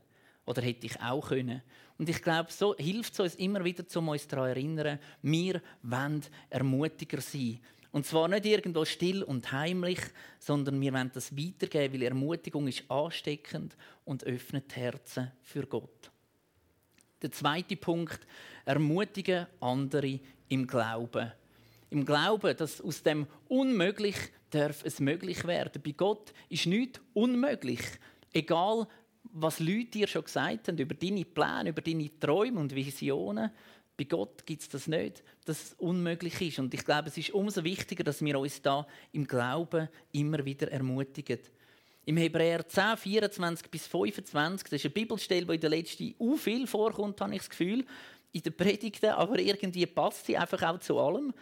Oder 0.45 0.61
hätte 0.61 0.85
ich 0.85 1.01
auch 1.01 1.29
können. 1.29 1.63
Und 1.97 2.09
ich 2.09 2.21
glaube, 2.21 2.51
so 2.51 2.75
hilft 2.77 3.13
es 3.13 3.19
uns 3.19 3.35
immer 3.35 3.65
wieder, 3.65 3.83
um 3.95 4.09
uns 4.09 4.27
daran 4.27 4.53
zu 4.53 4.59
erinnern, 4.59 4.99
wir 5.23 5.63
wollen 5.81 6.21
Ermutiger 6.51 7.21
sein. 7.21 7.59
Und 7.91 8.05
zwar 8.05 8.27
nicht 8.27 8.45
irgendwo 8.45 8.85
still 8.85 9.23
und 9.23 9.51
heimlich, 9.51 9.99
sondern 10.39 10.79
wir 10.79 10.93
wollen 10.93 11.11
das 11.13 11.35
weitergeben, 11.35 11.93
weil 11.95 12.03
Ermutigung 12.03 12.67
ist 12.67 12.89
ansteckend 12.89 13.75
und 14.05 14.23
öffnet 14.25 14.75
Herzen 14.75 15.31
für 15.41 15.65
Gott. 15.65 16.11
Der 17.21 17.31
zweite 17.31 17.75
Punkt, 17.75 18.19
ermutigen 18.65 19.47
andere 19.59 20.19
im 20.47 20.67
Glauben. 20.67 21.31
Im 21.89 22.05
Glauben, 22.05 22.55
dass 22.55 22.79
aus 22.79 23.01
dem 23.01 23.25
Unmöglich 23.47 24.15
darf 24.51 24.85
es 24.85 24.99
möglich 24.99 25.45
werden. 25.45 25.81
Bei 25.83 25.91
Gott 25.91 26.33
ist 26.49 26.67
nichts 26.67 27.01
unmöglich. 27.13 27.81
Egal, 28.31 28.87
was 29.23 29.59
Leute 29.59 29.85
dir 29.85 30.07
schon 30.07 30.23
gesagt 30.23 30.67
haben 30.67 30.77
über 30.77 30.95
deine 30.95 31.25
Pläne, 31.25 31.69
über 31.69 31.81
deine 31.81 32.19
Träume 32.19 32.59
und 32.59 32.73
Visionen, 32.73 33.51
bei 33.99 34.05
Gott 34.05 34.45
gibt 34.45 34.61
es 34.61 34.69
das 34.69 34.87
nicht, 34.87 35.21
dass 35.43 35.61
es 35.61 35.73
unmöglich 35.73 36.39
ist. 36.39 36.57
Und 36.57 36.73
ich 36.73 36.85
glaube, 36.85 37.09
es 37.09 37.17
ist 37.17 37.31
umso 37.31 37.65
wichtiger, 37.65 38.05
dass 38.05 38.23
wir 38.23 38.39
uns 38.39 38.61
da 38.61 38.87
im 39.11 39.27
Glauben 39.27 39.89
immer 40.13 40.45
wieder 40.45 40.71
ermutigen. 40.71 41.39
Im 42.05 42.15
Hebräer 42.15 42.65
10, 42.65 42.95
24 42.95 43.69
bis 43.69 43.87
25, 43.87 44.69
das 44.69 44.79
ist 44.79 44.85
eine 44.85 44.93
Bibelstelle, 44.93 45.45
die 45.45 45.55
in 45.55 45.59
der 45.59 45.69
letzten 45.69 46.15
u 46.17 46.37
viel 46.37 46.65
vorkommt, 46.65 47.19
habe 47.19 47.33
ich 47.33 47.39
das 47.39 47.49
Gefühl, 47.49 47.85
in 48.31 48.41
den 48.41 48.55
Predigten, 48.55 49.09
aber 49.09 49.37
irgendwie 49.37 49.85
passt 49.85 50.27
sie 50.27 50.37
einfach 50.37 50.61
auch 50.63 50.79
zu 50.79 50.97
allem. 50.97 51.33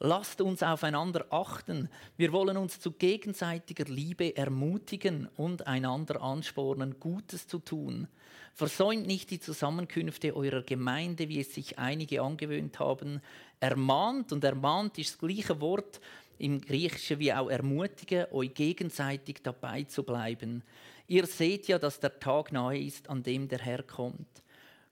Lasst 0.00 0.40
uns 0.40 0.62
aufeinander 0.62 1.26
achten. 1.30 1.88
Wir 2.16 2.32
wollen 2.32 2.56
uns 2.56 2.80
zu 2.80 2.90
gegenseitiger 2.90 3.84
Liebe 3.84 4.36
ermutigen 4.36 5.28
und 5.36 5.68
einander 5.68 6.20
anspornen, 6.20 6.98
Gutes 6.98 7.46
zu 7.46 7.60
tun. 7.60 8.08
Versäumt 8.54 9.06
nicht 9.06 9.30
die 9.30 9.38
Zusammenkünfte 9.38 10.34
eurer 10.34 10.62
Gemeinde, 10.62 11.28
wie 11.28 11.40
es 11.40 11.54
sich 11.54 11.78
einige 11.78 12.22
angewöhnt 12.22 12.80
haben. 12.80 13.20
Ermahnt, 13.60 14.32
und 14.32 14.42
ermahnt 14.42 14.98
ist 14.98 15.12
das 15.12 15.18
gleiche 15.18 15.60
Wort 15.60 16.00
im 16.38 16.60
Griechischen 16.60 17.20
wie 17.20 17.32
auch 17.32 17.48
ermutigen, 17.48 18.26
euch 18.32 18.52
gegenseitig 18.52 19.42
dabei 19.44 19.84
zu 19.84 20.02
bleiben. 20.02 20.64
Ihr 21.06 21.26
seht 21.26 21.68
ja, 21.68 21.78
dass 21.78 22.00
der 22.00 22.18
Tag 22.18 22.50
nahe 22.50 22.78
ist, 22.78 23.08
an 23.08 23.22
dem 23.22 23.46
der 23.46 23.60
Herr 23.60 23.84
kommt. 23.84 24.42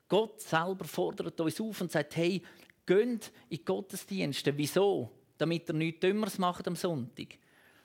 Gott 0.09 0.41
selber 0.41 0.85
fordert 0.85 1.41
uns 1.41 1.61
auf 1.61 1.81
und 1.81 1.91
sagt, 1.91 2.17
hey, 2.17 2.43
geht 2.87 3.33
in 3.49 3.65
Gottesdienste. 3.65 4.57
Wieso? 4.57 5.11
Damit 5.39 5.69
er 5.69 5.75
nichts 5.75 6.01
Dümmeres 6.01 6.39
macht 6.39 6.67
am 6.69 6.77
Sonntag. 6.77 7.39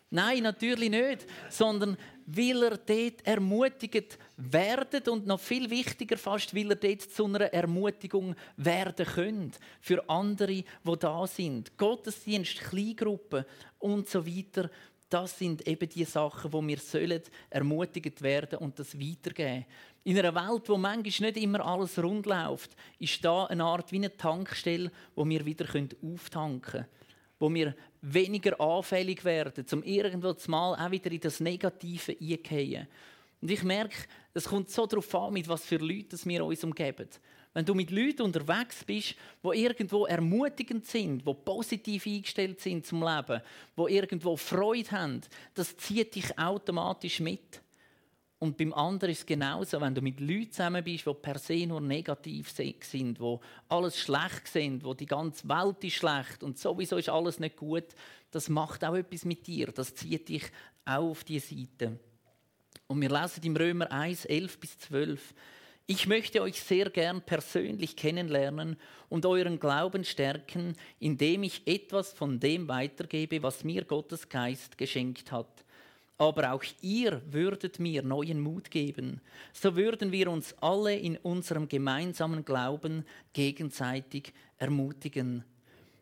Nein, 0.09 0.43
natürlich 0.43 0.89
nicht, 0.89 1.25
sondern 1.49 1.97
weil 2.25 2.63
er 2.63 2.77
dort 2.77 3.27
ermutigt 3.27 4.17
werdet 4.37 5.09
und 5.09 5.27
noch 5.27 5.39
viel 5.39 5.69
wichtiger 5.69 6.17
fast, 6.17 6.55
weil 6.55 6.69
er 6.69 6.77
dort 6.77 7.01
zu 7.01 7.25
einer 7.25 7.41
Ermutigung 7.53 8.33
werden 8.55 9.05
könnt 9.05 9.59
für 9.81 10.09
andere, 10.09 10.63
wo 10.83 10.95
da 10.95 11.27
sind. 11.27 11.77
Gottesdienst, 11.77 12.59
Kleingruppen 12.59 13.43
und 13.79 14.07
so 14.07 14.25
weiter. 14.25 14.69
Das 15.09 15.37
sind 15.37 15.67
eben 15.67 15.89
die 15.89 16.05
Sachen, 16.05 16.53
wo 16.53 16.65
wir 16.65 16.77
sollen 16.77 17.21
ermutigt 17.49 18.21
werden 18.21 18.59
und 18.59 18.79
das 18.79 18.97
weitergeben. 18.97 19.65
In 20.07 20.17
einer 20.17 20.33
Welt, 20.33 20.69
wo 20.69 20.77
manchmal 20.77 21.31
nicht 21.31 21.43
immer 21.43 21.65
alles 21.65 22.01
rund 22.01 22.27
läuft, 22.27 22.71
ist 22.97 23.25
da 23.25 23.43
eine 23.47 23.65
Art 23.65 23.91
wie 23.91 23.97
eine 23.97 24.15
Tankstelle, 24.15 24.89
wo 25.15 25.27
wir 25.27 25.45
wieder 25.45 25.65
auftanken 26.01 26.61
können 26.61 26.85
wo 27.39 27.53
wir 27.53 27.75
weniger 28.01 28.59
anfällig 28.59 29.23
werden, 29.25 29.65
um 29.71 29.83
irgendwo 29.83 30.33
mal 30.47 30.73
auch 30.73 30.91
wieder 30.91 31.11
in 31.11 31.19
das 31.19 31.39
Negative 31.39 32.13
einzugehen. 32.13 32.87
Und 33.41 33.51
ich 33.51 33.61
merke, 33.63 33.97
es 34.33 34.45
kommt 34.45 34.71
so 34.71 34.87
darauf 34.87 35.13
an, 35.13 35.33
mit 35.33 35.47
was 35.47 35.65
für 35.65 35.77
Leuten 35.77 36.17
wir 36.23 36.45
uns 36.45 36.63
umgeben. 36.63 37.09
Wenn 37.53 37.65
du 37.65 37.75
mit 37.75 37.91
Leuten 37.91 38.21
unterwegs 38.21 38.83
bist, 38.85 39.13
die 39.43 39.61
irgendwo 39.61 40.05
ermutigend 40.05 40.85
sind, 40.85 41.27
die 41.27 41.33
positiv 41.33 42.07
eingestellt 42.07 42.61
sind 42.61 42.85
zum 42.85 43.03
Leben, 43.03 43.41
die 43.77 43.93
irgendwo 43.93 44.37
Freude 44.37 44.89
haben, 44.89 45.21
das 45.53 45.75
zieht 45.75 46.15
dich 46.15 46.39
automatisch 46.39 47.19
mit. 47.19 47.61
Und 48.39 48.55
beim 48.57 48.71
anderen 48.73 49.11
ist 49.11 49.19
es 49.19 49.25
genauso, 49.25 49.81
wenn 49.81 49.95
du 49.95 50.01
mit 50.01 50.19
Leuten 50.19 50.51
zusammen 50.51 50.83
bist, 50.83 51.07
die 51.07 51.13
per 51.13 51.39
se 51.39 51.65
nur 51.65 51.81
negativ 51.81 52.51
sind, 52.51 53.19
die 53.19 53.37
alles 53.67 53.97
schlecht 53.97 54.47
sind, 54.47 54.83
wo 54.83 54.93
die 54.93 55.07
ganze 55.07 55.49
Welt 55.49 55.83
ist 55.83 55.95
schlecht 55.95 56.43
und 56.43 56.59
sowieso 56.59 56.97
ist 56.97 57.09
alles 57.09 57.39
nicht 57.39 57.57
gut, 57.57 57.87
das 58.29 58.47
macht 58.47 58.85
auch 58.85 58.93
etwas 58.93 59.25
mit 59.25 59.47
dir. 59.47 59.71
Das 59.71 59.95
zieht 59.95 60.29
dich 60.29 60.43
auch 60.85 61.09
auf 61.09 61.23
die 61.23 61.39
Seite. 61.39 61.99
Und 62.85 63.01
wir 63.01 63.09
lesen 63.09 63.43
im 63.43 63.55
Römer 63.55 63.91
1, 63.91 64.25
11 64.25 64.59
bis 64.59 64.77
12. 64.79 65.33
Ich 65.87 66.05
möchte 66.05 66.41
euch 66.41 66.61
sehr 66.61 66.91
gern 66.91 67.21
persönlich 67.21 67.95
kennenlernen 67.95 68.77
und 69.09 69.25
euren 69.25 69.59
Glauben 69.59 70.03
stärken, 70.03 70.75
indem 70.99 71.43
ich 71.43 71.65
etwas 71.65 72.13
von 72.13 72.39
dem 72.39 72.67
weitergebe, 72.67 73.41
was 73.41 73.63
mir 73.63 73.83
Gottes 73.83 74.29
Geist 74.29 74.77
geschenkt 74.77 75.31
hat 75.31 75.63
aber 76.17 76.53
auch 76.53 76.63
ihr 76.81 77.21
würdet 77.31 77.79
mir 77.79 78.01
neuen 78.01 78.39
Mut 78.39 78.71
geben. 78.71 79.21
So 79.53 79.75
würden 79.75 80.11
wir 80.11 80.31
uns 80.31 80.55
alle 80.59 80.95
in 80.95 81.17
unserem 81.17 81.67
gemeinsamen 81.67 82.43
Glauben 82.43 83.05
gegenseitig 83.33 84.33
ermutigen. 84.57 85.43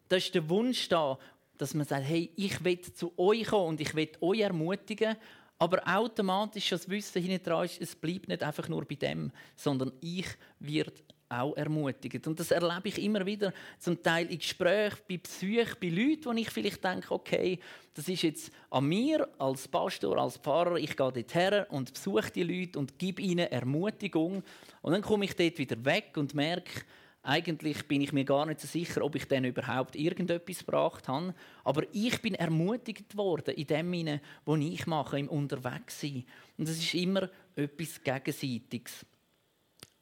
Da 0.08 0.16
ist 0.16 0.34
der 0.34 0.48
Wunsch 0.50 0.88
da, 0.88 1.18
dass 1.58 1.74
man 1.74 1.86
sagt, 1.86 2.06
hey, 2.06 2.32
ich 2.36 2.64
will 2.64 2.80
zu 2.80 3.14
euch 3.18 3.48
kommen 3.48 3.70
und 3.70 3.82
ich 3.82 3.94
will 3.96 4.10
euch 4.22 4.40
ermutigen, 4.42 5.16
aber 5.58 5.82
automatisch 5.86 6.70
das 6.70 6.90
Wissen 6.90 7.22
hinten 7.22 7.64
ist, 7.64 7.82
es 7.82 7.96
bleibt 7.96 8.28
nicht 8.28 8.44
einfach 8.44 8.68
nur 8.68 8.86
bei 8.86 8.96
dem, 8.96 9.32
sondern 9.56 9.94
ich 10.02 10.28
werde 10.60 10.94
auch 11.30 11.56
ermutigt. 11.56 12.28
Und 12.28 12.40
das 12.40 12.52
erlebe 12.52 12.88
ich 12.88 13.02
immer 13.02 13.26
wieder, 13.26 13.54
zum 13.80 14.02
Teil 14.02 14.28
in 14.28 14.38
Gesprächen, 14.38 15.00
bei 15.10 15.18
Besuchen, 15.18 15.76
bei 15.82 15.90
Leuten, 15.90 16.26
wo 16.26 16.32
ich 16.34 16.50
vielleicht 16.50 16.84
denke, 16.84 17.14
okay, 17.14 17.60
das 17.94 18.08
ist 18.08 18.22
jetzt 18.22 18.52
an 18.70 18.86
mir 18.86 19.28
als 19.40 19.68
Pastor, 19.68 20.18
als 20.18 20.38
Pfarrer, 20.38 20.76
ich 20.76 20.96
gehe 20.96 21.12
dort 21.12 21.36
her 21.36 21.68
und 21.70 21.94
besuche 21.94 22.32
die 22.32 22.44
Leute 22.44 22.80
und 22.80 23.00
gebe 23.00 23.22
ihnen 23.22 23.52
Ermutigung. 23.52 24.44
Und 24.82 24.92
dann 24.92 25.02
komme 25.02 25.26
ich 25.26 25.36
dort 25.36 25.58
wieder 25.58 25.84
weg 25.84 26.14
und 26.16 26.34
merke, 26.34 26.84
eigentlich 27.24 27.88
bin 27.88 28.02
ich 28.02 28.14
mir 28.14 28.24
gar 28.24 28.46
nicht 28.46 28.60
so 28.60 28.68
sicher, 28.68 29.04
ob 29.04 29.16
ich 29.16 29.28
denen 29.28 29.48
überhaupt 29.48 29.96
irgendetwas 29.96 30.60
gebracht 30.60 31.08
habe. 31.08 31.34
Aber 31.64 31.84
ich 31.92 32.22
bin 32.22 32.36
ermutigt 32.36 33.18
worden 33.18 33.56
in 33.56 33.66
dem, 33.66 34.20
was 34.46 34.60
ich 34.60 34.86
mache, 34.86 35.18
im 35.18 35.30
Unterwegssein. 35.30 36.24
Und 36.58 36.70
es 36.70 36.78
ist 36.78 36.94
immer 36.94 37.28
etwas 37.56 38.04
Gegenseitiges 38.04 39.06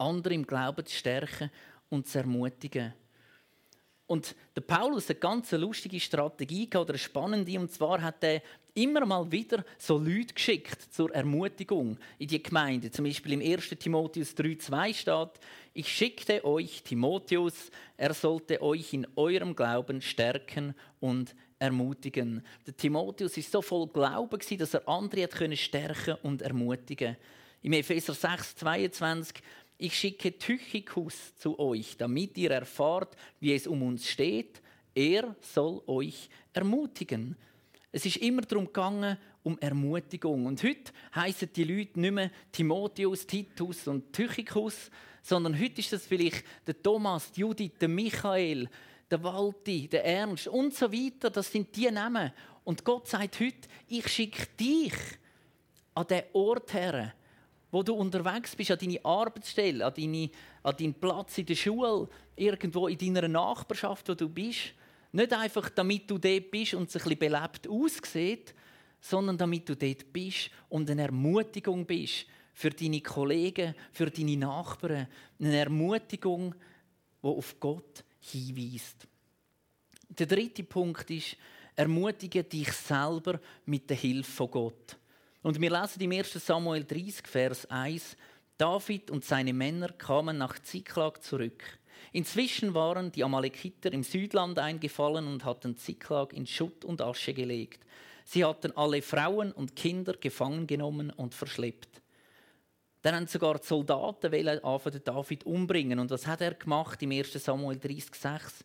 andere 0.03 0.33
im 0.33 0.45
Glauben 0.45 0.85
zu 0.85 0.95
stärken 0.95 1.49
und 1.89 2.07
zu 2.07 2.19
ermutigen. 2.19 2.93
Und 4.05 4.35
der 4.55 4.61
Paulus 4.61 5.05
hat 5.05 5.15
eine 5.15 5.19
ganz 5.19 5.51
lustige 5.53 5.99
Strategie 5.99 6.69
oder 6.75 6.89
eine 6.89 6.97
spannende. 6.97 7.57
Und 7.57 7.71
zwar 7.71 8.01
hat 8.01 8.23
er 8.23 8.41
immer 8.75 9.05
mal 9.05 9.31
wieder 9.31 9.63
so 9.77 9.97
Leute 9.97 10.33
geschickt 10.33 10.93
zur 10.93 11.13
Ermutigung 11.13 11.97
in 12.19 12.27
die 12.27 12.43
Gemeinde. 12.43 12.91
Zum 12.91 13.05
Beispiel 13.05 13.33
im 13.33 13.41
1. 13.41 13.69
Timotheus 13.79 14.35
3,2 14.35 14.93
steht: 14.93 15.39
Ich 15.73 15.87
schickte 15.87 16.43
euch 16.43 16.83
Timotheus, 16.83 17.71
er 17.95 18.13
sollte 18.13 18.61
euch 18.61 18.93
in 18.93 19.07
eurem 19.15 19.55
Glauben 19.55 20.01
stärken 20.01 20.75
und 20.99 21.33
ermutigen. 21.57 22.45
Der 22.67 22.75
Timotheus 22.75 23.37
ist 23.37 23.51
so 23.51 23.61
voll 23.61 23.87
Glauben 23.87 24.39
dass 24.57 24.73
er 24.73 24.87
andere 24.87 25.23
hat 25.23 25.57
stärken 25.57 26.17
und 26.23 26.41
ermutigen. 26.41 27.15
Im 27.61 27.71
Epheser 27.71 28.13
6, 28.13 28.57
22 28.57 29.41
ich 29.77 29.97
schicke 29.97 30.37
Tychikus 30.37 31.35
zu 31.35 31.59
euch, 31.59 31.97
damit 31.97 32.37
ihr 32.37 32.51
erfahrt, 32.51 33.15
wie 33.39 33.53
es 33.53 33.67
um 33.67 33.81
uns 33.81 34.07
steht. 34.07 34.61
Er 34.95 35.35
soll 35.41 35.81
euch 35.87 36.29
ermutigen. 36.53 37.35
Es 37.91 38.05
ist 38.05 38.17
immer 38.17 38.41
darum 38.43 38.65
gegangen, 38.65 39.17
um 39.43 39.57
Ermutigung. 39.59 40.45
Und 40.45 40.63
heute 40.63 40.91
heißen 41.13 41.49
die 41.53 41.63
Leute 41.63 41.99
nicht 41.99 42.13
mehr 42.13 42.31
Timotheus, 42.51 43.27
Titus 43.27 43.87
und 43.87 44.13
Tychicus, 44.13 44.89
sondern 45.21 45.59
heute 45.59 45.79
ist 45.79 45.93
das 45.93 46.05
vielleicht 46.05 46.43
der 46.65 46.81
Thomas, 46.81 47.31
die 47.31 47.41
Judith, 47.41 47.73
der 47.79 47.89
Michael, 47.89 48.69
der 49.09 49.23
Walti, 49.23 49.87
der 49.87 50.05
Ernst 50.05 50.47
und 50.47 50.73
so 50.73 50.91
weiter. 50.91 51.29
Das 51.29 51.51
sind 51.51 51.75
die 51.75 51.89
Namen. 51.91 52.31
Und 52.63 52.83
Gott 52.83 53.07
sagt 53.07 53.39
heute, 53.39 53.67
ich 53.87 54.07
schicke 54.07 54.47
dich 54.59 54.93
an 55.93 56.07
den 56.07 56.23
Ort 56.33 56.73
her, 56.73 57.13
wo 57.73 57.81
du 57.81 57.95
unterwegs 57.95 58.55
bist, 58.55 58.69
an 58.69 58.77
deine 58.79 59.03
Arbeitsstelle, 59.03 59.83
an, 59.83 59.93
deine, 59.97 60.29
an 60.61 60.77
deinen 60.77 60.93
Platz 60.93 61.39
in 61.39 61.47
der 61.47 61.55
Schule, 61.55 62.07
irgendwo 62.35 62.87
in 62.87 62.99
deiner 62.99 63.27
Nachbarschaft, 63.27 64.07
wo 64.09 64.13
du 64.13 64.29
bist. 64.29 64.73
Nicht 65.11 65.33
einfach, 65.33 65.71
damit 65.71 66.07
du 66.09 66.19
dort 66.19 66.51
bist 66.51 66.75
und 66.75 66.87
es 66.87 66.95
ein 66.95 67.01
bisschen 67.01 67.17
belebt 67.17 67.67
aussieht, 67.67 68.53
sondern 69.01 69.39
damit 69.39 69.67
du 69.67 69.75
dort 69.75 70.13
bist 70.13 70.51
und 70.69 70.87
eine 70.87 71.01
Ermutigung 71.01 71.83
bist 71.87 72.27
für 72.53 72.69
deine 72.69 73.01
Kollegen, 73.01 73.73
für 73.91 74.11
deine 74.11 74.37
Nachbarn. 74.37 75.07
Eine 75.39 75.57
Ermutigung, 75.57 76.53
die 77.23 77.27
auf 77.27 77.59
Gott 77.59 78.03
hinweist. 78.19 79.07
Der 80.09 80.27
dritte 80.27 80.63
Punkt 80.63 81.09
ist, 81.09 81.37
ermutige 81.75 82.43
dich 82.43 82.71
selber 82.71 83.39
mit 83.65 83.89
der 83.89 83.97
Hilfe 83.97 84.31
von 84.31 84.51
Gott. 84.51 84.97
Und 85.43 85.59
wir 85.59 85.69
lesen 85.69 86.01
im 86.01 86.11
1. 86.13 86.33
Samuel 86.45 86.85
30, 86.85 87.27
Vers 87.27 87.69
1, 87.69 88.15
David 88.57 89.11
und 89.11 89.25
seine 89.25 89.51
Männer 89.51 89.89
kamen 89.89 90.37
nach 90.37 90.57
Ziklag 90.59 91.21
zurück. 91.21 91.61
Inzwischen 92.13 92.73
waren 92.73 93.11
die 93.11 93.25
Amalekiter 93.25 93.91
im 93.91 94.03
Südland 94.03 94.57
eingefallen 94.57 95.27
und 95.27 95.43
hatten 95.43 95.75
Ziklag 95.75 96.31
in 96.31 96.47
Schutt 96.47 96.85
und 96.85 97.01
Asche 97.01 97.33
gelegt. 97.33 97.85
Sie 98.23 98.45
hatten 98.45 98.71
alle 98.77 99.01
Frauen 99.01 99.51
und 99.51 99.75
Kinder 99.75 100.13
gefangen 100.13 100.65
genommen 100.65 101.09
und 101.09 101.35
verschleppt. 101.35 102.01
Dann 103.01 103.15
haben 103.15 103.27
sogar 103.27 103.59
die 103.59 103.67
Soldaten 103.67 104.31
David 105.03 105.45
umbringen. 105.45 105.99
Und 105.99 106.09
was 106.09 106.25
hat 106.25 106.39
er 106.39 106.53
gemacht 106.53 107.03
im 107.03 107.11
1. 107.11 107.33
Samuel 107.33 107.77
30,6? 107.77 108.63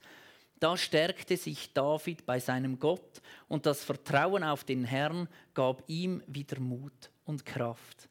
Da 0.61 0.77
stärkte 0.77 1.37
sich 1.37 1.73
David 1.73 2.27
bei 2.27 2.41
seinem 2.41 2.79
Gott 2.79 3.23
und 3.49 3.67
das 3.67 3.85
Vertrauen 3.85 4.43
auf 4.43 4.65
den 4.65 4.85
Herrn 4.85 5.29
gab 5.55 5.83
ihm 5.87 6.23
wieder 6.27 6.59
Mut 6.61 7.11
und 7.25 7.47
Kraft. 7.47 8.09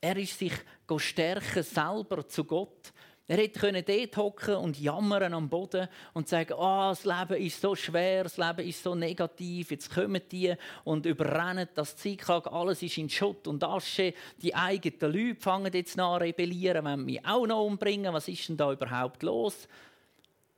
Er 0.00 0.16
ist 0.16 0.38
sich 0.38 0.52
stärken 0.98 1.62
selber 1.62 2.28
zu 2.28 2.44
Gott 2.44 2.92
er 3.30 3.36
hätte 3.36 3.82
dort 3.82 4.16
hocken 4.16 4.54
und 4.54 4.80
jammern 4.80 5.34
am 5.34 5.50
Boden 5.50 5.86
und 6.14 6.26
sagen, 6.28 6.54
oh, 6.56 6.88
das 6.88 7.04
Leben 7.04 7.42
ist 7.42 7.60
so 7.60 7.74
schwer, 7.76 8.22
das 8.22 8.38
Leben 8.38 8.66
ist 8.66 8.82
so 8.82 8.94
negativ, 8.94 9.70
jetzt 9.70 9.92
kommen 9.92 10.22
die 10.32 10.54
und 10.84 11.04
überrennen 11.04 11.68
das 11.74 11.94
Ziklag, 11.94 12.50
alles 12.50 12.82
ist 12.82 12.96
in 12.96 13.10
Schutt 13.10 13.46
und 13.46 13.62
Asche, 13.62 14.14
die 14.40 14.54
eigenen 14.54 15.12
Leute 15.12 15.40
fangen 15.42 15.74
jetzt 15.74 15.98
an 15.98 16.22
rebellieren, 16.22 16.86
wenn 16.86 17.04
mich 17.04 17.22
auch 17.26 17.46
noch 17.46 17.66
umbringen, 17.66 18.14
was 18.14 18.28
ist 18.28 18.48
denn 18.48 18.56
da 18.56 18.72
überhaupt 18.72 19.22
los? 19.22 19.68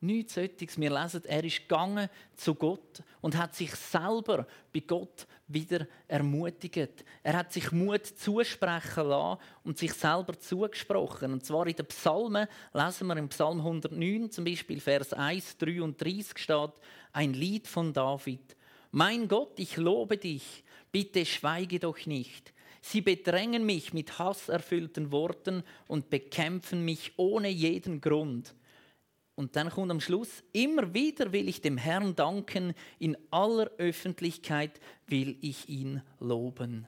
Nichts 0.02 0.34
solches. 0.34 0.80
Wir 0.80 0.90
lesen, 0.90 1.24
er 1.26 1.44
ist 1.44 1.68
gegangen 1.68 2.08
zu 2.34 2.54
Gott 2.54 3.02
und 3.20 3.36
hat 3.36 3.54
sich 3.54 3.74
selber 3.74 4.46
bei 4.72 4.80
Gott 4.80 5.26
wieder 5.46 5.86
ermutigt. 6.08 7.04
Er 7.22 7.36
hat 7.36 7.52
sich 7.52 7.70
Mut 7.70 8.06
zusprechen 8.06 9.08
lassen 9.08 9.40
und 9.62 9.76
sich 9.76 9.92
selber 9.92 10.38
zugesprochen. 10.38 11.34
Und 11.34 11.44
zwar 11.44 11.66
in 11.66 11.76
den 11.76 11.84
Psalmen 11.86 12.48
lesen 12.72 13.06
wir 13.08 13.16
im 13.18 13.28
Psalm 13.28 13.58
109 13.58 14.30
zum 14.30 14.44
Beispiel 14.44 14.80
Vers 14.80 15.12
1, 15.12 15.58
33 15.58 16.38
steht 16.38 16.72
ein 17.12 17.34
Lied 17.34 17.68
von 17.68 17.92
David. 17.92 18.56
Mein 18.92 19.28
Gott, 19.28 19.58
ich 19.58 19.76
lobe 19.76 20.16
dich, 20.16 20.64
bitte 20.90 21.26
schweige 21.26 21.78
doch 21.78 22.06
nicht. 22.06 22.54
Sie 22.80 23.02
bedrängen 23.02 23.66
mich 23.66 23.92
mit 23.92 24.18
hasserfüllten 24.18 25.12
Worten 25.12 25.62
und 25.86 26.08
bekämpfen 26.08 26.86
mich 26.86 27.12
ohne 27.18 27.50
jeden 27.50 28.00
Grund. 28.00 28.54
Und 29.34 29.56
dann 29.56 29.70
kommt 29.70 29.90
am 29.90 30.00
Schluss, 30.00 30.42
immer 30.52 30.92
wieder 30.92 31.32
will 31.32 31.48
ich 31.48 31.60
dem 31.60 31.78
Herrn 31.78 32.14
danken, 32.14 32.74
in 32.98 33.16
aller 33.30 33.70
Öffentlichkeit 33.78 34.80
will 35.06 35.36
ich 35.40 35.68
ihn 35.68 36.02
loben. 36.18 36.86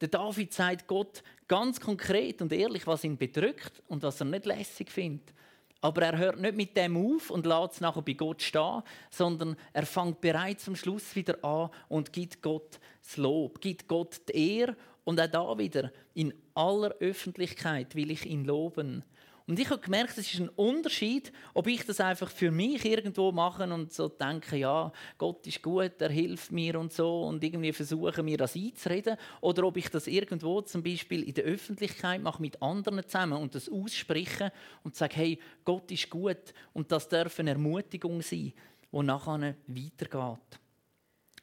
Der 0.00 0.08
David 0.08 0.52
sagt 0.52 0.86
Gott 0.86 1.22
ganz 1.48 1.80
konkret 1.80 2.42
und 2.42 2.52
ehrlich, 2.52 2.86
was 2.86 3.04
ihn 3.04 3.16
bedrückt 3.16 3.82
und 3.88 4.02
was 4.02 4.20
er 4.20 4.26
nicht 4.26 4.44
lässig 4.44 4.90
findet. 4.90 5.32
Aber 5.80 6.02
er 6.02 6.18
hört 6.18 6.40
nicht 6.40 6.56
mit 6.56 6.76
dem 6.76 6.96
auf 6.96 7.30
und 7.30 7.46
lässt 7.46 7.74
es 7.74 7.80
nachher 7.80 8.02
bei 8.02 8.14
Gott 8.14 8.42
stehen, 8.42 8.82
sondern 9.10 9.56
er 9.72 9.86
fängt 9.86 10.20
bereits 10.20 10.68
am 10.68 10.76
Schluss 10.76 11.14
wieder 11.14 11.42
an 11.44 11.70
und 11.88 12.12
gibt 12.12 12.42
Gott 12.42 12.78
das 13.02 13.16
Lob, 13.16 13.60
gibt 13.60 13.86
Gott 13.86 14.20
die 14.28 14.58
Ehre 14.58 14.76
und 15.04 15.20
auch 15.20 15.28
da 15.28 15.58
wieder 15.58 15.92
in 16.14 16.34
aller 16.54 16.90
Öffentlichkeit 16.98 17.94
will 17.94 18.10
ich 18.10 18.26
ihn 18.26 18.44
loben. 18.44 19.04
Und 19.48 19.60
ich 19.60 19.70
habe 19.70 19.80
gemerkt, 19.80 20.18
es 20.18 20.32
ist 20.32 20.40
ein 20.40 20.48
Unterschied, 20.48 21.32
ob 21.54 21.68
ich 21.68 21.86
das 21.86 22.00
einfach 22.00 22.28
für 22.28 22.50
mich 22.50 22.84
irgendwo 22.84 23.30
mache 23.30 23.62
und 23.72 23.92
so 23.92 24.08
denke, 24.08 24.56
ja, 24.56 24.92
Gott 25.18 25.46
ist 25.46 25.62
gut, 25.62 26.00
er 26.00 26.10
hilft 26.10 26.50
mir 26.50 26.80
und 26.80 26.92
so 26.92 27.22
und 27.22 27.44
irgendwie 27.44 27.72
versuche 27.72 28.24
mir 28.24 28.38
das 28.38 28.56
einzureden, 28.56 29.16
oder 29.40 29.62
ob 29.64 29.76
ich 29.76 29.88
das 29.88 30.08
irgendwo 30.08 30.62
zum 30.62 30.82
Beispiel 30.82 31.22
in 31.22 31.34
der 31.34 31.44
Öffentlichkeit 31.44 32.20
mache 32.20 32.42
mit 32.42 32.60
anderen 32.60 33.04
zusammen 33.06 33.40
und 33.40 33.54
das 33.54 33.68
ausspreche 33.68 34.50
und 34.82 34.96
sage, 34.96 35.14
hey, 35.14 35.38
Gott 35.64 35.92
ist 35.92 36.10
gut 36.10 36.52
und 36.72 36.90
das 36.90 37.08
darf 37.08 37.38
eine 37.38 37.50
Ermutigung 37.50 38.22
sein, 38.22 38.52
die 38.90 39.02
nachher 39.02 39.54
weitergeht. 39.68 40.60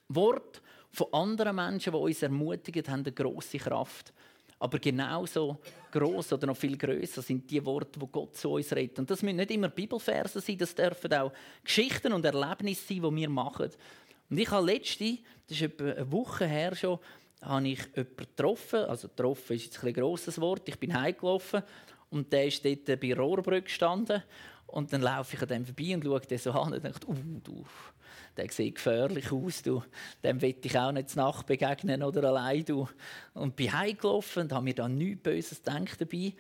Wort 0.10 0.62
von 0.92 1.08
anderen 1.14 1.56
Menschen, 1.56 1.94
die 1.94 2.00
uns 2.00 2.22
ermutigen, 2.22 2.86
haben 2.88 3.06
eine 3.06 3.14
grosse 3.14 3.60
Kraft. 3.60 4.14
Aber 4.64 4.80
genauso 4.80 5.60
groß 5.92 6.32
oder 6.32 6.48
noch 6.48 6.56
viel 6.56 6.78
größer 6.78 7.22
sind 7.22 7.52
die 7.52 7.64
Worte, 7.66 8.00
wo 8.00 8.08
Gott 8.08 8.38
zu 8.38 8.52
uns 8.52 8.74
redet. 8.74 8.98
Und 8.98 9.12
das 9.12 9.22
müssen 9.22 9.36
nicht 9.36 9.52
immer 9.52 9.68
Bibelverse 9.68 10.40
sein, 10.40 10.58
das 10.58 10.74
dürfen 10.74 11.14
auch 11.14 11.34
Geschichten 11.66 12.14
und 12.14 12.24
Erlebnisse 12.24 12.88
sein, 12.88 13.02
die 13.02 13.16
wir 13.18 13.30
machen. 13.30 13.70
Und 14.30 14.38
ich 14.38 14.50
habe 14.50 14.66
letzte, 14.66 15.18
das 15.50 15.58
ist 15.58 15.64
etwa 15.64 15.92
eine 15.92 16.10
Woche 16.10 16.48
her 16.48 16.74
schon, 16.78 16.98
habe 17.42 17.68
ich 17.68 17.82
jemanden 17.94 18.16
getroffen. 18.16 18.86
Also 18.86 19.10
getroffen 19.10 19.58
ist 19.58 19.66
jetzt 19.66 19.84
ein 19.84 19.94
grosses 19.94 20.40
Wort. 20.40 20.70
Ich 20.70 20.80
bin 20.80 20.98
heimgelaufen 20.98 21.62
und 22.10 22.32
der 22.32 22.46
ist 22.46 22.64
dort 22.64 23.02
bei 23.02 23.14
Rohrbrücke 23.14 23.64
gestanden. 23.64 24.24
Und 24.68 24.94
dann 24.94 25.02
laufe 25.02 25.36
ich 25.36 25.42
an 25.42 25.50
dem 25.50 25.66
vorbei 25.66 25.94
und 25.94 26.06
schaue 26.06 26.22
den 26.22 26.38
so 26.38 26.52
an 26.52 26.72
und 26.72 26.82
denke, 26.82 27.06
uh, 27.06 27.16
du, 27.44 27.66
der 28.38 28.52
sieht 28.52 28.76
gefährlich 28.76 29.32
aus, 29.32 29.62
du. 29.62 29.84
dem 30.24 30.42
will 30.42 30.56
ich 30.62 30.78
auch 30.78 30.92
nicht 30.92 31.16
Nacht 31.16 31.46
begegnen 31.46 32.04
oder 32.04 32.24
allein. 32.26 32.66
Du. 32.66 32.88
Und 33.34 33.56
bin 33.56 33.72
heimgelaufen 33.72 34.44
und 34.44 34.54
habe 34.54 34.64
mir 34.64 34.74
dann 34.74 34.98
nichts 34.98 35.24
Böses 35.24 35.62
gedacht 35.64 36.02
dabei. 36.02 36.34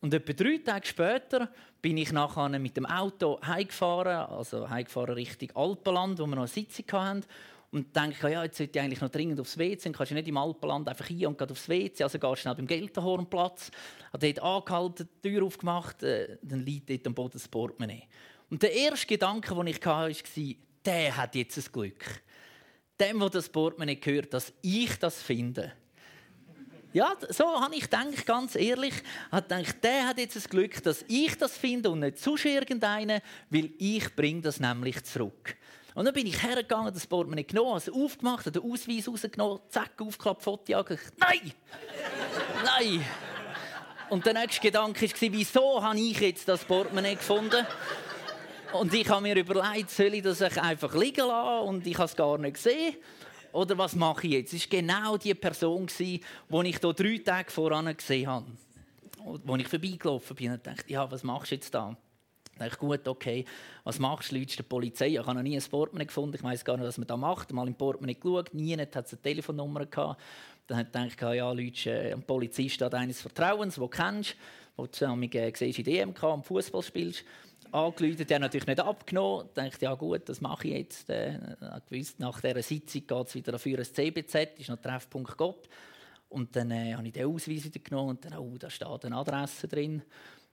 Und 0.00 0.12
etwa 0.12 0.32
drei 0.32 0.58
Tage 0.58 0.86
später 0.86 1.48
bin 1.80 1.96
ich 1.96 2.10
nachher 2.10 2.48
mit 2.58 2.76
dem 2.76 2.86
Auto 2.86 3.38
heimgefahren, 3.40 4.26
also 4.32 4.68
heimgefahren 4.68 5.14
Richtung 5.14 5.50
Alpenland, 5.54 6.18
wo 6.18 6.26
wir 6.26 6.34
noch 6.34 6.42
eine 6.42 6.48
Sitzung 6.48 6.86
hatten. 6.92 7.24
Und 7.70 7.96
denke, 7.96 8.30
ja, 8.30 8.42
jetzt 8.42 8.58
sollte 8.58 8.78
ich 8.78 8.84
eigentlich 8.84 9.00
noch 9.00 9.08
dringend 9.08 9.40
aufs 9.40 9.56
WC. 9.56 9.84
Dann 9.84 9.92
kannst 9.94 10.10
du 10.10 10.14
nicht 10.14 10.28
im 10.28 10.36
Alpenland 10.36 10.88
einfach 10.88 11.06
hin 11.06 11.26
und 11.26 11.40
aufs 11.40 11.68
WC. 11.68 12.02
Also 12.02 12.18
gehst 12.18 12.42
schnell 12.42 12.54
beim 12.54 12.66
Geltenhornplatz. 12.66 13.70
Habe 14.12 14.32
dort 14.32 14.42
angehalten, 14.42 15.08
die 15.24 15.28
Tür 15.30 15.46
aufgemacht, 15.46 16.02
äh, 16.02 16.36
dann 16.42 16.60
liegt 16.60 16.90
dort 16.90 17.06
am 17.06 17.14
Boden 17.14 17.32
das 17.32 17.48
Portemonnaie. 17.48 18.02
Und 18.50 18.62
der 18.62 18.74
erste 18.74 19.06
Gedanke, 19.06 19.54
den 19.54 19.68
ich 19.68 19.76
hatte, 19.76 20.12
war, 20.12 20.54
der 20.84 21.16
hat 21.16 21.34
jetzt 21.34 21.56
ein 21.58 21.72
Glück. 21.72 22.04
Dem, 22.98 23.20
wo 23.20 23.28
das 23.28 23.48
Portemonnaie 23.48 23.96
gehört, 23.96 24.34
dass 24.34 24.52
ich 24.62 24.98
das 24.98 25.22
finde. 25.22 25.72
Ja, 26.92 27.16
so 27.30 27.58
habe 27.58 27.74
ich 27.74 27.82
gedacht, 27.82 28.26
ganz 28.26 28.54
ehrlich, 28.54 28.92
hat 29.30 29.48
gedacht, 29.48 29.76
der 29.82 30.08
hat 30.08 30.18
jetzt 30.18 30.36
das 30.36 30.48
Glück, 30.48 30.82
dass 30.82 31.02
ich 31.08 31.36
das 31.38 31.56
finde 31.56 31.88
und 31.90 32.00
nicht 32.00 32.18
sonst 32.18 32.44
irgendeinen, 32.44 33.22
weil 33.48 33.70
ich 33.78 34.14
bringe 34.14 34.42
das 34.42 34.60
nämlich 34.60 35.02
zurück. 35.04 35.56
Und 35.94 36.04
dann 36.04 36.12
bin 36.12 36.26
ich 36.26 36.42
hergegangen, 36.42 36.92
das 36.92 37.06
Portemonnaie 37.06 37.44
genommen, 37.44 37.74
also 37.74 37.92
aufgemacht, 37.92 38.54
den 38.54 38.62
Ausweis 38.62 39.08
rausgenommen, 39.08 39.60
zack, 39.68 39.92
aufgeklappt, 39.98 40.42
Foto 40.42 40.74
angeguckt. 40.74 41.18
Nein! 41.18 41.52
Nein! 42.64 43.04
Und 44.10 44.26
der 44.26 44.34
nächste 44.34 44.60
Gedanke 44.60 45.10
war, 45.10 45.32
wieso 45.32 45.82
habe 45.82 45.98
ich 45.98 46.20
jetzt 46.20 46.46
das 46.46 46.64
Portemonnaie 46.64 47.14
gefunden? 47.14 47.66
Und 48.72 48.94
ich 48.94 49.08
habe 49.08 49.22
mir 49.22 49.36
überlegt, 49.36 49.90
soll 49.90 50.14
ich 50.14 50.22
das 50.22 50.40
einfach 50.42 50.94
liegen 50.94 51.26
lassen 51.26 51.68
und 51.68 51.86
ich 51.86 51.94
habe 51.96 52.06
es 52.06 52.16
gar 52.16 52.38
nicht 52.38 52.54
gesehen? 52.54 52.96
Oder 53.52 53.76
was 53.76 53.94
mache 53.94 54.26
ich 54.26 54.32
jetzt? 54.32 54.54
Es 54.54 54.72
war 54.72 54.80
genau 54.80 55.16
die 55.18 55.34
Person, 55.34 55.86
die 55.98 56.14
ich 56.14 56.78
hier 56.78 56.92
drei 56.92 57.18
Tage 57.18 57.50
voran 57.50 57.94
gesehen 57.94 58.28
habe. 58.28 58.46
Als 59.24 59.60
ich 59.60 59.68
vorbeigelaufen 59.68 60.36
bin 60.36 60.52
und 60.52 60.66
dachte, 60.66 60.84
ja, 60.90 61.10
was 61.10 61.22
machst 61.22 61.50
du 61.50 61.56
jetzt 61.56 61.74
da? 61.74 61.94
Ich 62.66 62.78
gut, 62.78 63.06
okay, 63.06 63.44
was 63.84 63.98
machst 63.98 64.30
du? 64.30 64.36
Leute 64.36 64.56
der 64.56 64.62
Polizei? 64.62 65.08
Ich 65.08 65.18
habe 65.18 65.34
noch 65.34 65.42
nie 65.42 65.56
ein 65.56 65.62
Portemonnaie 65.62 66.06
gefunden. 66.06 66.36
Ich 66.36 66.42
weiß 66.42 66.64
gar 66.64 66.76
nicht, 66.76 66.86
was 66.86 66.98
man 66.98 67.06
da 67.06 67.16
macht. 67.16 67.52
Mal 67.52 67.66
im 67.66 67.74
Portemonnaie 67.74 68.14
geschaut, 68.14 68.54
nie 68.54 68.76
hat 68.76 68.96
eine 68.96 69.22
Telefonnummer 69.22 69.84
gehabt. 69.86 70.20
Dann 70.66 70.86
dachte 70.90 71.08
ich, 71.08 71.20
ja, 71.20 71.52
Leute, 71.52 71.90
äh, 71.90 72.12
ein 72.12 72.22
Polizist 72.22 72.80
hat 72.80 72.94
eines 72.94 73.20
Vertrauens, 73.20 73.74
den 73.74 73.82
du 73.82 73.88
kennst, 73.88 74.36
wo 74.76 74.86
du 74.86 74.92
zusammen 74.92 75.30
äh, 75.30 75.52
siehst 75.54 75.78
in 75.78 75.84
der 75.84 76.02
EMK 76.02 76.44
Fußball 76.44 76.82
spielst. 76.82 77.24
Angerufen, 77.72 78.26
der 78.26 78.34
hat 78.36 78.42
natürlich 78.42 78.66
nicht 78.66 78.80
abgenommen. 78.80 79.46
Ich 79.48 79.54
dachte, 79.54 79.84
ja 79.84 79.94
gut, 79.94 80.28
das 80.28 80.40
mache 80.40 80.68
ich 80.68 80.74
jetzt. 80.74 81.10
Äh, 81.10 81.38
gewusst, 81.88 82.20
nach 82.20 82.40
dieser 82.40 82.62
Sitzung 82.62 83.06
geht 83.06 83.26
es 83.26 83.34
wieder 83.34 83.58
für 83.58 83.78
ein 83.78 83.84
CBZ, 83.84 84.58
ist 84.58 84.68
noch 84.68 84.80
Treffpunkt 84.80 85.36
Gott. 85.36 85.68
Und 86.28 86.54
dann 86.56 86.70
äh, 86.70 86.94
habe 86.94 87.06
ich 87.06 87.12
den 87.12 87.26
Ausweis 87.26 87.64
wieder 87.64 87.80
genommen 87.80 88.10
und 88.10 88.24
dann, 88.24 88.38
oh, 88.38 88.56
da 88.58 88.70
steht 88.70 89.04
eine 89.04 89.16
Adresse 89.16 89.68
drin 89.68 90.02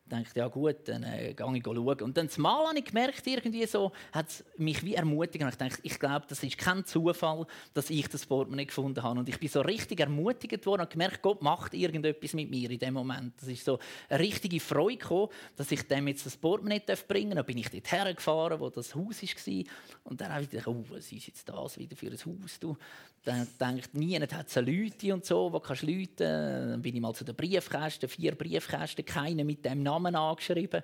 dachte, 0.09 0.39
ja 0.39 0.47
gut, 0.47 0.77
dann 0.85 1.03
äh, 1.03 1.33
gehe 1.33 1.57
ich 1.57 1.63
schauen. 1.63 2.01
Und 2.01 2.17
dann 2.17 2.29
Mal 2.39 2.67
habe 2.67 2.79
ich 2.79 2.85
gemerkt, 2.85 3.27
irgendwie 3.27 3.65
so, 3.65 3.91
hat 4.11 4.29
es 4.29 4.43
mich 4.57 4.83
wie 4.83 4.95
ermutigt. 4.95 5.43
Und 5.43 5.49
ich 5.49 5.55
dachte, 5.55 5.79
ich 5.83 5.99
glaube, 5.99 6.25
das 6.27 6.41
ist 6.41 6.57
kein 6.57 6.85
Zufall, 6.85 7.45
dass 7.73 7.89
ich 7.89 8.07
das 8.07 8.25
Portemonnaie 8.25 8.65
gefunden 8.65 9.03
habe. 9.03 9.19
Und 9.19 9.27
ich 9.29 9.39
bin 9.39 9.49
so 9.49 9.61
richtig 9.61 9.99
ermutigt 9.99 10.65
worden 10.65 10.81
und 10.81 10.89
gemerkt, 10.89 11.21
Gott 11.21 11.41
macht 11.41 11.73
irgendetwas 11.73 12.33
mit 12.33 12.49
mir 12.49 12.69
in 12.71 12.79
dem 12.79 12.93
Moment. 12.93 13.33
Das 13.39 13.49
ist 13.49 13.65
so 13.65 13.77
eine 14.07 14.19
richtige 14.19 14.59
Freude 14.59 14.97
gekommen, 14.97 15.29
dass 15.55 15.71
ich 15.71 15.87
dem 15.87 16.07
jetzt 16.07 16.25
das 16.25 16.37
Portemonnaie 16.37 16.81
bringen 17.07 17.31
darf. 17.31 17.45
Dann 17.45 17.45
bin 17.45 17.57
ich 17.57 17.69
dort 17.69 17.91
hergefahren, 17.91 18.59
wo 18.59 18.69
das 18.69 18.95
Haus 18.95 19.21
war. 19.21 19.63
Und 20.03 20.21
dann 20.21 20.33
habe 20.33 20.43
ich 20.43 20.49
gedacht, 20.49 20.67
oh, 20.67 20.83
was 20.89 21.11
ist 21.11 21.27
jetzt 21.27 21.47
das 21.47 21.77
wieder 21.77 21.95
für 21.95 22.07
ein 22.07 22.17
Haus? 22.17 22.59
Du? 22.59 22.77
Dann 23.23 23.47
denkt 23.59 23.93
niemand 23.93 24.33
hat 24.33 24.49
so 24.49 24.61
Leute 24.61 25.13
und 25.13 25.25
so, 25.25 25.51
wo 25.51 25.59
kannst 25.59 25.83
du. 25.83 26.05
Dann 26.15 26.81
bin 26.81 26.95
ich 26.95 27.01
mal 27.01 27.13
zu 27.13 27.25
den 27.25 27.35
Briefkästen, 27.35 28.07
vier 28.07 28.33
Briefkästen, 28.33 29.03
keiner 29.03 29.43
mit 29.43 29.65
dem 29.65 29.83
Namen 29.83 29.98
angeschrieben. 30.05 30.83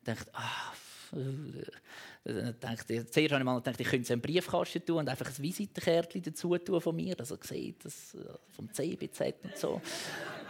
Ich 0.00 0.14
dachte, 0.14 0.30
ah, 0.32 0.72
dachte, 2.60 3.06
zuerst 3.06 3.32
habe 3.32 3.40
ich 3.40 3.44
mal 3.44 3.56
gedacht, 3.56 3.80
ich 3.80 3.88
könnte 3.88 4.12
einen 4.12 4.22
Briefkasten 4.22 4.84
tun 4.84 4.98
und 4.98 5.08
einfach 5.08 5.26
ein 5.26 5.38
Visitenkärtchen 5.38 6.22
dazu 6.22 6.56
tun 6.58 6.80
von 6.80 6.96
mir, 6.96 7.14
dass 7.14 7.30
er 7.30 7.38
sieht, 7.40 7.84
das 7.84 8.16
vom 8.50 8.72
CBZ 8.72 9.34
und 9.42 9.56
so. 9.56 9.80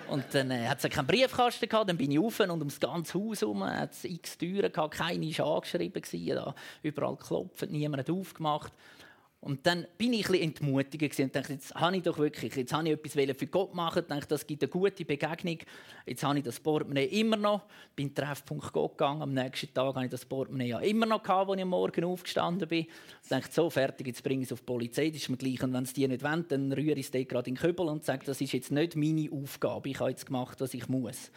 Und 0.09 0.25
dann 0.33 0.51
äh, 0.53 0.69
hat 0.69 0.83
es 0.85 0.91
keinen 0.91 1.07
Briefkasten 1.07 1.69
gehabt, 1.69 1.89
dann 1.89 1.97
bin 1.97 2.13
ich 2.13 2.19
rauf 2.19 2.39
und 2.41 2.51
ums 2.51 2.79
ganze 2.79 3.15
Haus 3.15 3.41
herum 3.41 3.65
hat 3.65 3.93
es 3.93 4.05
x 4.05 4.39
Türen 4.39 4.71
gehabt, 4.71 4.95
keine 4.95 5.27
war 5.39 5.57
angeschrieben, 5.57 6.03
da, 6.29 6.55
überall 6.83 7.17
geklopft, 7.17 7.71
niemand 7.71 8.03
hat 8.03 8.11
aufgemacht. 8.11 8.73
Und 9.47 9.65
dann 9.65 9.87
bin 9.97 10.13
ich 10.13 10.29
ein 10.29 10.53
bisschen 10.99 11.27
und 11.27 11.37
dachte, 11.37 11.53
jetzt 11.53 11.73
habe 11.73 11.97
ich 11.97 12.03
doch 12.03 12.19
wirklich, 12.19 12.57
jetzt 12.57 12.73
habe 12.73 12.89
ich 12.89 12.95
etwas 12.95 13.39
für 13.39 13.47
Gott 13.47 13.75
machen, 13.75 14.03
ich 14.03 14.09
dachte, 14.09 14.27
das 14.27 14.45
gibt 14.45 14.61
eine 14.65 14.69
gute 14.69 15.05
Begegnung. 15.05 15.59
Jetzt 16.05 16.25
habe 16.25 16.39
ich 16.39 16.45
das 16.45 16.59
Portemonnaie 16.59 17.05
immer 17.05 17.37
noch, 17.37 17.63
bin 17.95 18.13
Treffpunkt 18.13 18.73
Gott 18.73 18.99
gegangen, 18.99 19.23
am 19.23 19.33
nächsten 19.33 19.73
Tag 19.73 19.95
habe 19.95 20.07
ich 20.07 20.11
das 20.11 20.25
Portemonnaie 20.25 20.71
ja 20.71 20.81
immer 20.81 21.07
noch 21.07 21.23
gehabt, 21.23 21.49
als 21.49 21.59
ich 21.59 21.63
am 21.63 21.69
Morgen 21.69 22.05
aufgestanden 22.05 22.67
bin. 22.67 22.87
Ich 23.23 23.29
dachte, 23.29 23.53
so 23.53 23.71
fertig, 23.71 24.09
jetzt 24.09 24.25
bringe 24.25 24.43
ich 24.43 24.49
es 24.49 24.53
auf 24.53 24.63
die 24.63 24.67
Polizei, 24.67 25.11
das 25.11 25.23
ist 25.23 25.29
mir 25.29 25.37
gleich, 25.37 25.63
und 25.63 25.73
wenn 25.73 25.85
es 25.85 25.93
die 25.93 26.09
nicht 26.09 26.25
wollen, 26.25 26.45
dann 26.49 26.73
rühre 26.73 26.99
ich 26.99 27.07
es 27.07 27.29
gerade 27.29 27.49
in 27.49 27.55
den 27.55 27.63
Kübel 27.63 27.87
und 27.87 28.05
sage, 28.05 28.27
das 28.27 28.41
ist 28.41 28.53
jetzt 28.53 28.73
nicht 28.73 28.97
meine 28.97 29.31
Aufgabe, 29.31 29.89
ich 29.91 30.01
habe 30.01 30.11
jetzt 30.11 30.27
gemacht, 30.27 30.61
was 30.61 30.75
ich 30.75 30.89
muss. 30.89 31.31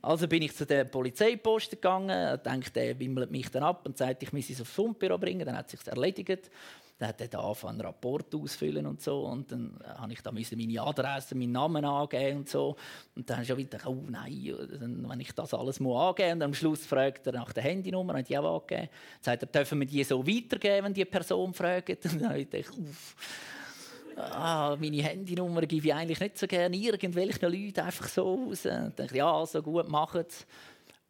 Also 0.00 0.28
bin 0.28 0.40
ich 0.40 0.56
zu 0.56 0.64
der 0.64 0.84
Polizeipost 0.84 1.72
gegangen, 1.72 2.40
denkt, 2.42 2.74
der 2.74 2.98
wimmelt 2.98 3.30
mich 3.30 3.50
dann 3.50 3.64
ab 3.64 3.84
und 3.84 3.98
sagt, 3.98 4.22
ich 4.22 4.32
muss 4.32 4.48
es 4.48 4.62
aufs 4.62 4.72
Fundbüro 4.72 5.18
bringen, 5.18 5.44
dann 5.44 5.58
hat 5.58 5.66
es 5.66 5.78
sich 5.78 5.86
erledigt. 5.86 6.50
Dann 6.98 7.10
hat 7.10 7.20
er 7.20 7.40
angefangen, 7.40 7.80
einen 7.80 7.86
Rapport 7.86 8.34
ausfüllen 8.34 8.84
und 8.84 9.00
so. 9.00 9.20
Und 9.20 9.52
dann 9.52 9.78
habe 9.86 10.12
ich 10.12 10.20
da 10.20 10.32
meine 10.32 10.82
Adresse, 10.82 11.36
meinen 11.36 11.52
Namen 11.52 11.84
angeben 11.84 12.38
und 12.38 12.48
so. 12.48 12.74
Und 13.14 13.30
dann 13.30 13.36
habe 13.36 13.44
ich 13.44 13.56
wieder 13.56 13.78
gedacht, 13.78 13.86
oh 13.86 14.04
nein, 14.08 15.04
wenn 15.06 15.20
ich 15.20 15.32
das 15.32 15.54
alles 15.54 15.78
muss 15.78 16.00
angeben 16.00 16.32
und 16.32 16.42
am 16.42 16.54
Schluss 16.54 16.84
fragt 16.84 17.26
er 17.28 17.34
nach 17.34 17.52
der 17.52 17.62
Handynummer, 17.62 18.14
und 18.14 18.28
ich 18.28 18.36
auch. 18.36 18.66
Dann 18.66 18.88
sagt 19.20 19.42
er, 19.42 19.46
dürfen 19.46 19.78
wir 19.78 19.86
die 19.86 20.02
so 20.02 20.26
weitergeben, 20.26 20.86
wenn 20.86 20.94
die 20.94 21.04
Person 21.04 21.54
fragt? 21.54 21.88
Und 22.04 22.20
dann 22.20 22.30
habe 22.30 22.40
ich 22.40 22.70
uff. 22.70 23.14
Ah, 24.16 24.76
meine 24.80 25.00
Handynummer 25.00 25.60
gebe 25.60 25.86
ich 25.86 25.94
eigentlich 25.94 26.18
nicht 26.18 26.38
so 26.38 26.48
gerne 26.48 26.74
irgendwelchen 26.76 27.52
Leuten 27.52 27.80
einfach 27.80 28.08
so 28.08 28.48
aus. 28.48 28.62
Dann 28.62 28.92
dachte 28.96 29.04
ich, 29.04 29.12
ja, 29.12 29.32
also 29.32 29.62
gut, 29.62 29.88
machen. 29.88 30.24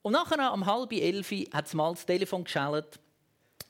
Und 0.03 0.13
nachher, 0.13 0.53
um 0.53 0.67
halb 0.67 0.93
elf, 0.93 1.31
hat 1.53 1.67
es 1.67 1.73
mal 1.73 1.91
das 1.93 2.05
Telefon 2.05 2.45
geschaltet 2.45 3.01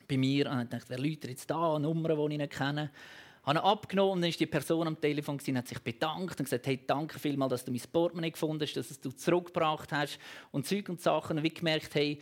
bei 0.09 0.17
mir 0.17 0.49
und 0.49 0.73
dachte, 0.73 0.89
wer 0.89 0.99
läutet 0.99 1.29
jetzt 1.29 1.49
da, 1.49 1.75
eine 1.75 1.87
Nummer, 1.87 2.15
die 2.15 2.33
ich 2.33 2.39
nicht 2.39 2.53
kenne. 2.53 2.91
Habe 3.43 3.59
ihn 3.59 3.63
abgenommen 3.63 4.13
und 4.13 4.21
dann 4.21 4.29
ist 4.29 4.39
die 4.39 4.45
Person 4.45 4.87
am 4.87 4.99
Telefon 4.99 5.39
und 5.39 5.57
hat 5.57 5.67
sich 5.67 5.79
bedankt 5.79 6.39
und 6.39 6.45
gesagt, 6.45 6.67
hey, 6.67 6.79
danke 6.85 7.17
vielmals, 7.19 7.51
dass 7.51 7.65
du 7.65 7.71
mein 7.71 7.81
Portemonnaie 7.91 8.31
gefunden 8.31 8.61
hast, 8.61 8.73
dass 8.75 8.99
du 8.99 9.09
es 9.09 9.17
zurückgebracht 9.17 9.91
hast 9.93 10.19
und 10.51 10.67
Zeug 10.67 10.89
und 10.89 10.99
Sachen. 10.99 11.37
Und 11.37 11.45
ich 11.45 11.55
gemerkt, 11.55 11.95
hey, 11.95 12.21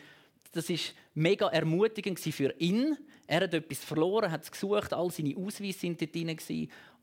das 0.51 0.69
ist 0.69 0.93
mega 1.15 1.47
ermutigend 1.47 2.19
für 2.19 2.53
ihn. 2.59 2.97
Er 3.25 3.41
hat 3.41 3.53
etwas 3.53 3.79
verloren, 3.79 4.31
hat 4.31 4.43
es 4.43 4.51
gesucht, 4.51 4.93
all 4.93 5.11
seine 5.11 5.35
Ausweise 5.35 5.79
sind 5.79 5.99
dort 5.99 6.15
drin 6.15 6.37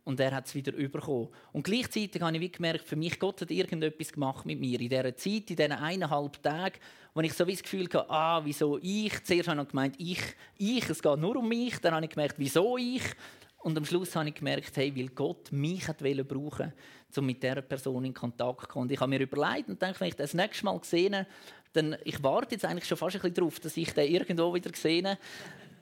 und 0.05 0.21
er 0.21 0.33
hat 0.33 0.47
es 0.47 0.55
wieder 0.55 0.73
bekommen. 0.73 1.29
Und 1.53 1.65
gleichzeitig 1.65 2.21
habe 2.21 2.37
ich 2.37 2.53
gemerkt, 2.53 2.87
für 2.87 2.97
mich, 2.97 3.19
Gott 3.19 3.41
hat 3.41 3.51
irgendetwas 3.51 4.13
gemacht 4.13 4.45
mit 4.45 4.61
mir. 4.61 4.81
In 4.81 4.89
dieser 4.89 5.17
Zeit, 5.17 5.51
in 5.51 5.57
diesen 5.57 5.73
eineinhalb 5.73 6.43
Tagen, 6.43 6.79
wo 7.15 7.21
ich 7.21 7.33
so 7.33 7.47
wie 7.47 7.53
das 7.53 7.63
Gefühl 7.63 7.85
hatte, 7.85 8.11
ah, 8.11 8.45
wieso 8.45 8.79
ich? 8.83 9.25
Zuerst 9.25 9.49
habe 9.49 9.63
ich 9.63 9.69
gemeint, 9.69 9.95
ich, 9.99 10.21
ich, 10.59 10.89
es 10.89 11.03
geht 11.03 11.19
nur 11.19 11.37
um 11.37 11.49
mich. 11.49 11.79
Dann 11.79 11.95
habe 11.95 12.05
ich 12.05 12.11
gemerkt, 12.11 12.35
wieso 12.39 12.77
ich? 12.77 13.03
Und 13.59 13.79
am 13.79 13.85
Schluss 13.87 14.15
habe 14.15 14.29
ich 14.29 14.35
gemerkt, 14.35 14.77
hey, 14.77 14.95
weil 14.95 15.09
Gott 15.09 15.51
mich 15.51 15.89
hat 15.89 15.99
brauchen 15.99 16.73
um 17.17 17.27
mit 17.27 17.43
dieser 17.43 17.63
Person 17.63 18.05
in 18.05 18.13
Kontakt 18.13 18.63
zu 18.63 18.67
kommen. 18.67 18.83
Und 18.83 18.93
ich 18.93 19.01
habe 19.01 19.09
mir 19.09 19.21
überlegt 19.21 19.69
und 19.69 19.81
denke, 19.81 20.01
wenn 20.01 20.09
ich 20.09 20.17
das 20.17 20.35
nächste 20.35 20.65
Mal 20.65 20.81
sehe, 20.83 21.27
dann 21.73 21.97
ich 22.05 22.23
warte 22.23 22.57
jetzt 22.57 22.65
eigentlich 22.65 22.87
schon 22.87 22.99
fast 22.99 23.17
ein 23.17 23.23
bisschen 23.23 23.35
darauf, 23.35 23.61
dass 23.61 23.77
ich 23.77 23.93
den 23.95 24.13
irgendwo 24.13 24.53
wieder 24.53 24.71
sehe 24.75 25.17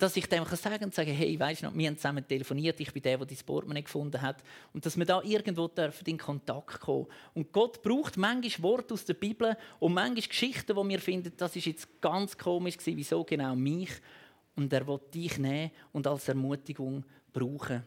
dass 0.03 0.17
ich 0.17 0.29
dem 0.29 0.45
sagen 0.45 0.87
und 0.87 0.95
sagen, 0.95 1.13
hey, 1.13 1.39
weißt 1.39 1.63
du, 1.63 1.71
wir 1.73 1.87
haben 1.87 1.97
zusammen 1.97 2.27
telefoniert, 2.27 2.81
ich 2.81 2.93
bin 2.93 3.05
der, 3.05 3.19
der 3.19 3.27
dein 3.27 3.39
Portemonnaie 3.47 3.83
gefunden 3.83 4.21
hat 4.21 4.43
und 4.73 4.85
dass 4.85 4.99
wir 4.99 5.07
da 5.07 5.23
irgendwo 5.23 5.69
dürfen 5.69 6.05
in 6.07 6.19
Kontakt 6.19 6.81
kommen. 6.81 7.07
Und 7.35 7.53
Gott 7.53 7.81
braucht 7.85 8.17
manchmal 8.17 8.69
Worte 8.69 8.95
aus 8.95 9.05
der 9.05 9.15
Bibel 9.15 9.57
und 9.79 9.95
manchmal 9.95 10.27
Geschichten, 10.27 10.75
wo 10.75 10.89
wir 10.89 10.99
finden, 10.99 11.33
das 11.37 11.55
ist 11.55 11.67
jetzt 11.67 12.01
ganz 12.01 12.37
komisch 12.37 12.79
gewesen, 12.79 12.97
wieso 12.97 13.23
genau 13.23 13.55
mich 13.55 13.93
und 14.57 14.73
er 14.73 14.85
will 14.89 14.99
dich 15.15 15.39
nehmen 15.39 15.71
und 15.93 16.05
als 16.09 16.27
Ermutigung 16.27 17.05
brauchen. 17.33 17.85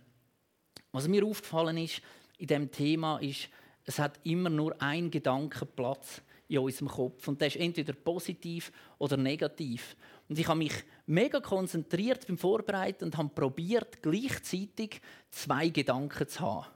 Was 0.94 1.10
mir 1.10 1.26
aufgefallen 1.26 1.78
ist 1.80 2.02
in 2.38 2.48
dem 2.48 2.72
Thema 2.72 3.18
ist, 3.18 3.50
es 3.84 4.00
hat 4.00 4.22
immer 4.24 4.50
nur 4.50 4.82
ein 4.82 5.12
Gedankenplatz 5.12 6.22
in 6.48 6.60
unserem 6.60 6.88
Kopf 6.88 7.28
und 7.28 7.42
der 7.42 7.48
ist 7.48 7.58
entweder 7.58 7.94
positiv 7.94 8.72
oder 8.98 9.18
negativ. 9.18 9.96
Und 10.30 10.38
ich 10.38 10.48
habe 10.48 10.60
mich 10.60 10.74
mega 11.06 11.40
konzentriert 11.40 12.28
beim 12.28 12.38
Vorbereiten 12.38 13.06
und 13.06 13.18
habe 13.18 13.30
probiert, 13.30 14.02
gleichzeitig 14.02 15.02
zwei 15.32 15.70
Gedanken 15.70 16.28
zu 16.28 16.40
haben. 16.40 16.68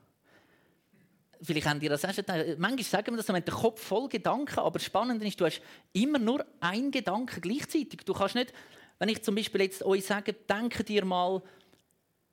Vielleicht 1.42 1.68
habt 1.68 1.82
ihr 1.82 1.90
das 1.90 2.04
auch 2.04 2.14
schon 2.14 2.26
gedacht. 2.26 2.58
Manchmal 2.58 2.84
sagen 2.84 3.14
wir 3.14 3.18
das, 3.18 3.28
man 3.28 3.38
hat 3.38 3.48
den 3.48 3.56
Kopf 3.56 3.82
voll 3.82 4.10
Gedanken, 4.10 4.60
aber 4.60 4.78
das 4.78 4.86
Spannende 4.86 5.26
ist, 5.26 5.40
du 5.40 5.46
hast 5.46 5.62
immer 5.94 6.20
nur 6.20 6.46
einen 6.60 6.92
Gedanken 6.92 7.40
gleichzeitig. 7.40 8.02
Du 8.06 8.14
kannst 8.14 8.36
nicht, 8.36 8.54
wenn 8.98 9.10
ich 9.10 9.24
zum 9.24 9.36
Beispiel 9.36 9.62
jetzt 9.62 9.84
euch 9.84 10.06
sage, 10.06 10.34
denke 10.34 10.84
dir 10.84 11.06
mal 11.06 11.42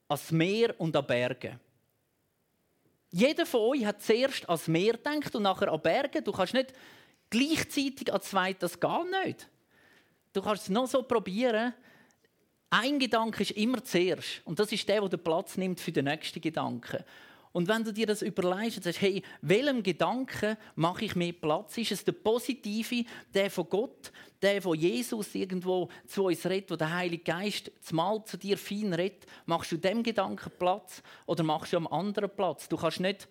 ans 0.09 0.33
Meer 0.33 0.75
und 0.79 0.97
an 0.97 1.07
Berge. 1.07 1.61
Jeder 3.13 3.47
von 3.47 3.61
euch 3.61 3.87
hat 3.87 4.03
zuerst 4.03 4.49
ans 4.49 4.67
Meer 4.67 4.95
gedacht 4.95 5.35
und 5.37 5.43
nachher 5.45 5.73
an 5.73 5.81
Berge. 5.81 6.21
Du 6.21 6.33
kannst 6.33 6.55
nicht 6.55 6.73
gleichzeitig 7.31 8.13
an 8.13 8.21
zwei, 8.23 8.53
das 8.53 8.81
geht 8.81 8.91
nicht. 9.25 9.49
Du 10.33 10.43
kannst 10.43 10.65
es 10.65 10.69
noch 10.69 10.87
so 10.87 11.03
probieren. 11.03 11.75
Ein 12.71 12.99
Gedanke 12.99 13.43
ist 13.43 13.53
immer 13.53 13.83
zuerst. 13.83 14.43
Und 14.45 14.59
das 14.59 14.73
ist 14.73 14.89
der, 14.89 15.09
der 15.09 15.17
Platz 15.17 15.57
nimmt 15.57 15.81
für 15.81 15.93
den 15.93 16.05
nächsten 16.07 16.41
Gedanken. 16.41 17.05
Und 17.57 17.69
wenn 17.69 17.85
du 17.85 17.91
dir 17.91 18.07
das 18.07 18.21
überlegst 18.21 18.77
und 18.77 18.83
sagst, 18.83 19.01
hey, 19.01 19.23
welchem 19.41 19.83
Gedanken 19.83 20.59
mache 20.75 21.07
ich 21.07 21.17
mehr 21.17 21.33
Platz? 21.33 21.79
Ist 21.79 21.93
es 21.93 22.05
der 22.05 22.13
positive, 22.13 23.07
der 23.33 23.51
von 23.51 23.67
Gott, 23.71 24.13
der 24.43 24.61
von 24.61 24.79
Jesus 24.79 25.35
irgendwo 25.35 25.89
zu 26.07 26.27
uns 26.27 26.45
redet, 26.45 26.71
wo 26.71 26.77
der 26.77 26.95
Heilige 26.95 27.25
Geist 27.25 27.73
zumal 27.81 28.23
zu 28.27 28.37
dir 28.37 28.59
fein 28.59 28.93
redet? 28.93 29.25
Machst 29.47 29.73
du 29.73 29.79
dem 29.79 30.03
Gedanken 30.03 30.53
Platz 30.59 31.03
oder 31.25 31.43
machst 31.45 31.73
du 31.73 31.79
am 31.79 31.87
anderen 31.87 32.29
Platz? 32.29 32.69
Du 32.69 32.77
kannst 32.77 33.01
nicht 33.01 33.27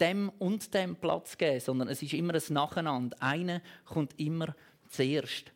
dem 0.00 0.30
und 0.38 0.72
dem 0.74 0.96
Platz 0.96 1.36
geben, 1.36 1.60
sondern 1.60 1.88
es 1.88 2.02
ist 2.02 2.12
immer 2.12 2.34
ein 2.34 2.42
Nacheinander. 2.48 3.16
Einer 3.20 3.60
kommt 3.84 4.18
immer 4.18 4.54
zuerst. 4.88 5.52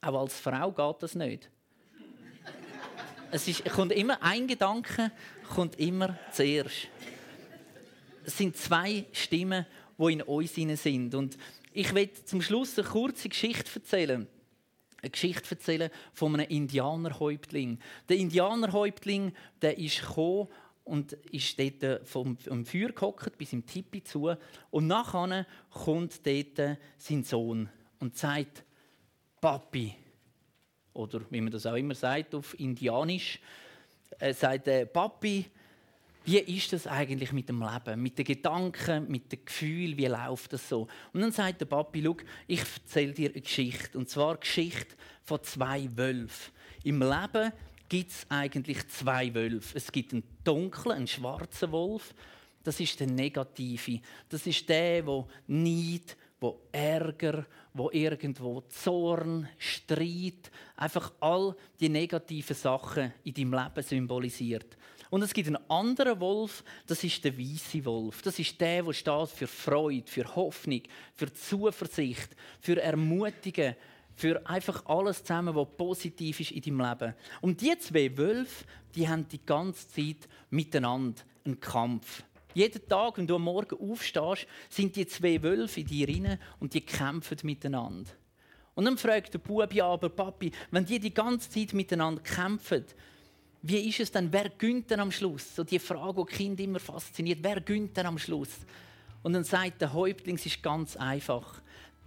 Auch 0.00 0.20
als 0.20 0.38
Frau 0.38 0.72
geht 0.72 1.02
das 1.02 1.14
nicht. 1.14 1.50
es 3.30 3.48
ist, 3.48 3.64
kommt 3.66 3.92
immer 3.92 4.22
ein 4.22 4.46
Gedanke, 4.46 5.10
kommt 5.54 5.78
immer 5.78 6.18
zuerst. 6.32 6.88
Es 8.24 8.36
sind 8.36 8.56
zwei 8.56 9.06
Stimmen, 9.12 9.66
die 9.98 10.12
in 10.12 10.22
uns 10.22 10.54
sind. 10.54 11.14
Und 11.14 11.36
ich 11.72 11.94
will 11.94 12.10
zum 12.24 12.42
Schluss 12.42 12.78
eine 12.78 12.88
kurze 12.88 13.28
Geschichte 13.28 13.70
erzählen. 13.74 14.26
Eine 15.02 15.10
Geschichte 15.10 15.54
erzählen 15.54 15.90
von 16.12 16.34
einem 16.34 16.48
Indianerhäuptling. 16.48 17.78
Der 18.08 18.16
Indianerhäuptling, 18.18 19.32
der 19.62 19.78
ist 19.78 20.00
gekommen 20.00 20.48
und 20.90 21.12
ist 21.30 21.56
dort 21.58 22.06
vom, 22.08 22.36
vom 22.36 22.66
Feuer 22.66 22.88
gehockt, 22.88 23.38
bis 23.38 23.52
im 23.52 23.64
Tipi 23.64 24.02
zu. 24.02 24.34
Und 24.70 24.88
nachher 24.88 25.46
kommt 25.70 26.26
dort 26.26 26.78
sein 26.98 27.22
Sohn 27.22 27.68
und 28.00 28.16
sagt, 28.16 28.64
Papi. 29.40 29.94
Oder 30.92 31.20
wie 31.30 31.40
man 31.40 31.52
das 31.52 31.64
auch 31.64 31.76
immer 31.76 31.94
sagt 31.94 32.34
auf 32.34 32.58
Indianisch. 32.58 33.38
Er 34.18 34.34
sagt, 34.34 34.66
äh, 34.66 34.84
Papi, 34.84 35.46
wie 36.24 36.38
ist 36.38 36.72
das 36.72 36.88
eigentlich 36.88 37.32
mit 37.32 37.48
dem 37.48 37.62
Leben, 37.62 38.02
mit 38.02 38.18
den 38.18 38.24
Gedanken, 38.24 39.08
mit 39.08 39.30
den 39.30 39.44
Gefühlen, 39.44 39.96
wie 39.96 40.06
läuft 40.06 40.52
das 40.52 40.68
so? 40.68 40.88
Und 41.12 41.20
dann 41.20 41.30
sagt 41.30 41.60
der 41.60 41.66
Papi, 41.66 42.02
schau, 42.04 42.16
ich 42.48 42.60
erzähle 42.60 43.12
dir 43.12 43.30
eine 43.30 43.40
Geschichte, 43.40 43.96
und 43.96 44.08
zwar 44.08 44.30
eine 44.30 44.38
Geschichte 44.38 44.96
von 45.22 45.42
zwei 45.44 45.88
Wölfen. 45.96 46.52
Im 46.82 47.00
Leben 47.00 47.52
gibt 47.90 48.12
es 48.12 48.26
eigentlich 48.30 48.88
zwei 48.88 49.34
Wölfe. 49.34 49.76
Es 49.76 49.92
gibt 49.92 50.14
einen 50.14 50.22
dunklen, 50.44 50.96
einen 50.96 51.06
schwarzen 51.06 51.70
Wolf. 51.72 52.14
Das 52.62 52.80
ist 52.80 52.98
der 53.00 53.08
Negative. 53.08 54.00
Das 54.28 54.46
ist 54.46 54.66
der, 54.68 55.02
der 55.02 55.26
Neid, 55.48 56.16
wo 56.40 56.60
Ärger, 56.72 57.44
wo 57.74 57.90
irgendwo 57.90 58.62
Zorn, 58.62 59.48
Streit, 59.58 60.50
einfach 60.76 61.12
all 61.20 61.54
die 61.78 61.88
negativen 61.88 62.56
Sachen 62.56 63.12
in 63.24 63.34
deinem 63.34 63.54
Leben 63.54 63.82
symbolisiert. 63.82 64.76
Und 65.10 65.22
es 65.22 65.34
gibt 65.34 65.48
einen 65.48 65.68
anderen 65.68 66.20
Wolf, 66.20 66.62
das 66.86 67.02
ist 67.02 67.24
der 67.24 67.36
weiße 67.36 67.84
Wolf. 67.84 68.22
Das 68.22 68.38
ist 68.38 68.60
der, 68.60 68.84
der 68.84 68.92
steht 68.92 69.28
für 69.30 69.48
Freude, 69.48 70.08
für 70.08 70.36
Hoffnung, 70.36 70.82
für 71.16 71.32
Zuversicht, 71.32 72.36
für 72.60 72.80
Ermutigen, 72.80 73.74
für 74.16 74.46
einfach 74.46 74.84
alles 74.86 75.24
zusammen, 75.24 75.54
was 75.54 75.68
positiv 75.76 76.40
ist 76.40 76.52
in 76.52 76.62
deinem 76.62 76.80
Leben. 76.80 77.14
Und 77.40 77.60
die 77.60 77.78
zwei 77.78 78.16
Wölfe, 78.16 78.64
die 78.94 79.08
haben 79.08 79.26
die 79.28 79.44
ganze 79.44 79.88
Zeit 79.88 80.28
miteinander 80.50 81.22
einen 81.44 81.60
Kampf. 81.60 82.22
Jeden 82.54 82.86
Tag, 82.88 83.18
wenn 83.18 83.26
du 83.26 83.36
am 83.36 83.44
Morgen 83.44 83.78
aufstehst, 83.90 84.46
sind 84.68 84.96
die 84.96 85.06
zwei 85.06 85.42
Wölfe 85.42 85.80
in 85.80 85.86
dir 85.86 86.08
rein 86.08 86.38
und 86.58 86.74
die 86.74 86.80
kämpfen 86.80 87.38
miteinander. 87.42 88.10
Und 88.74 88.84
dann 88.84 88.98
fragt 88.98 89.34
der 89.34 89.38
Bub, 89.38 89.72
ja, 89.72 89.86
aber 89.86 90.08
Papi, 90.08 90.50
wenn 90.70 90.84
die 90.84 90.98
die 90.98 91.14
ganze 91.14 91.50
Zeit 91.50 91.72
miteinander 91.72 92.22
kämpfen, 92.22 92.84
wie 93.62 93.88
ist 93.88 94.00
es 94.00 94.10
dann, 94.10 94.32
wer 94.32 94.48
gönnt 94.48 94.90
denn 94.90 95.00
am 95.00 95.12
Schluss? 95.12 95.54
So 95.54 95.64
die 95.64 95.78
Frage, 95.78 96.24
die 96.24 96.34
Kind 96.34 96.60
immer 96.60 96.80
fasziniert, 96.80 97.40
wer 97.42 97.60
gönnt 97.60 97.96
denn 97.96 98.06
am 98.06 98.18
Schluss? 98.18 98.48
Und 99.22 99.34
dann 99.34 99.44
sagt 99.44 99.82
der 99.82 99.92
Häuptling, 99.92 100.36
es 100.36 100.46
ist 100.46 100.62
ganz 100.62 100.96
einfach. 100.96 101.60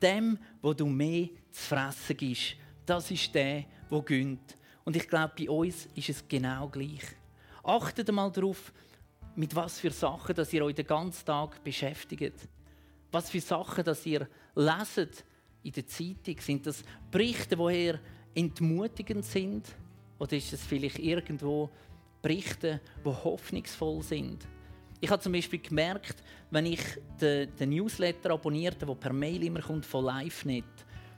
Dem, 0.03 0.37
wo 0.61 0.73
du 0.73 0.85
mehr 0.85 1.29
zu 1.49 1.61
fressen 1.61 2.17
gibst, 2.17 2.57
das 2.85 3.09
ist 3.09 3.33
der, 3.33 3.63
der 3.89 4.01
gönnt. 4.01 4.57
Und 4.83 4.97
ich 4.97 5.07
glaube, 5.07 5.33
bei 5.37 5.49
uns 5.49 5.87
ist 5.95 6.09
es 6.09 6.27
genau 6.27 6.67
gleich. 6.67 7.03
Achtet 7.63 8.11
mal 8.11 8.29
darauf, 8.29 8.73
mit 9.35 9.55
was 9.55 9.79
für 9.79 9.91
Sachen 9.91 10.35
dass 10.35 10.51
ihr 10.51 10.63
euch 10.65 10.75
den 10.75 10.85
ganzen 10.85 11.25
Tag 11.25 11.63
beschäftigt. 11.63 12.33
Was 13.11 13.29
für 13.29 13.39
Sachen 13.39 13.83
dass 13.83 14.05
ihr 14.05 14.27
leset 14.55 15.23
in 15.63 15.71
der 15.71 15.87
Zeitung. 15.87 16.39
Sind 16.39 16.67
das 16.67 16.83
Berichte, 17.09 17.55
die 17.55 17.73
eher 17.73 17.99
entmutigend 18.35 19.23
sind? 19.23 19.67
Oder 20.19 20.35
ist 20.35 20.53
es 20.53 20.63
vielleicht 20.63 20.99
irgendwo 20.99 21.69
Berichte, 22.21 22.81
die 23.05 23.09
hoffnungsvoll 23.09 24.03
sind? 24.03 24.45
Ich 25.03 25.11
habe 25.11 25.21
zum 25.21 25.33
Beispiel 25.33 25.59
gemerkt, 25.59 26.23
wenn 26.49 26.65
ich 26.65 26.79
den, 27.19 27.53
den 27.57 27.71
Newsletter 27.71 28.31
abonnierte, 28.31 28.85
der 28.85 28.95
per 28.95 29.11
Mail 29.11 29.43
immer 29.43 29.59
kommt 29.59 29.85
von 29.85 30.05
LiveNet, 30.05 30.63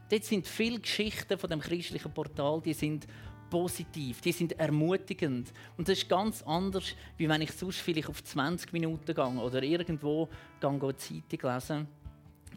dort 0.10 0.24
sind 0.24 0.48
viele 0.48 0.80
Geschichten 0.80 1.38
von 1.38 1.52
dem 1.52 1.60
christlichen 1.60 2.12
Portal, 2.12 2.62
die 2.66 2.74
sind 2.74 3.06
positiv, 3.48 4.22
die 4.22 4.32
sind 4.32 4.60
ermutigend. 4.60 5.54
Und 5.78 5.88
das 5.88 6.00
ist 6.00 6.10
ganz 6.10 6.42
anders, 6.42 6.96
wie 7.18 7.30
wenn 7.30 7.44
ich 7.44 7.52
sonst 7.52 7.78
vielleicht 7.78 8.10
auf 8.10 8.24
20 8.24 8.74
Minuten 8.74 9.14
gehe 9.14 9.24
oder 9.24 9.62
irgendwo 9.62 10.30
gehe, 10.60 10.96
Zeitung 10.98 11.54
lesen, 11.54 11.88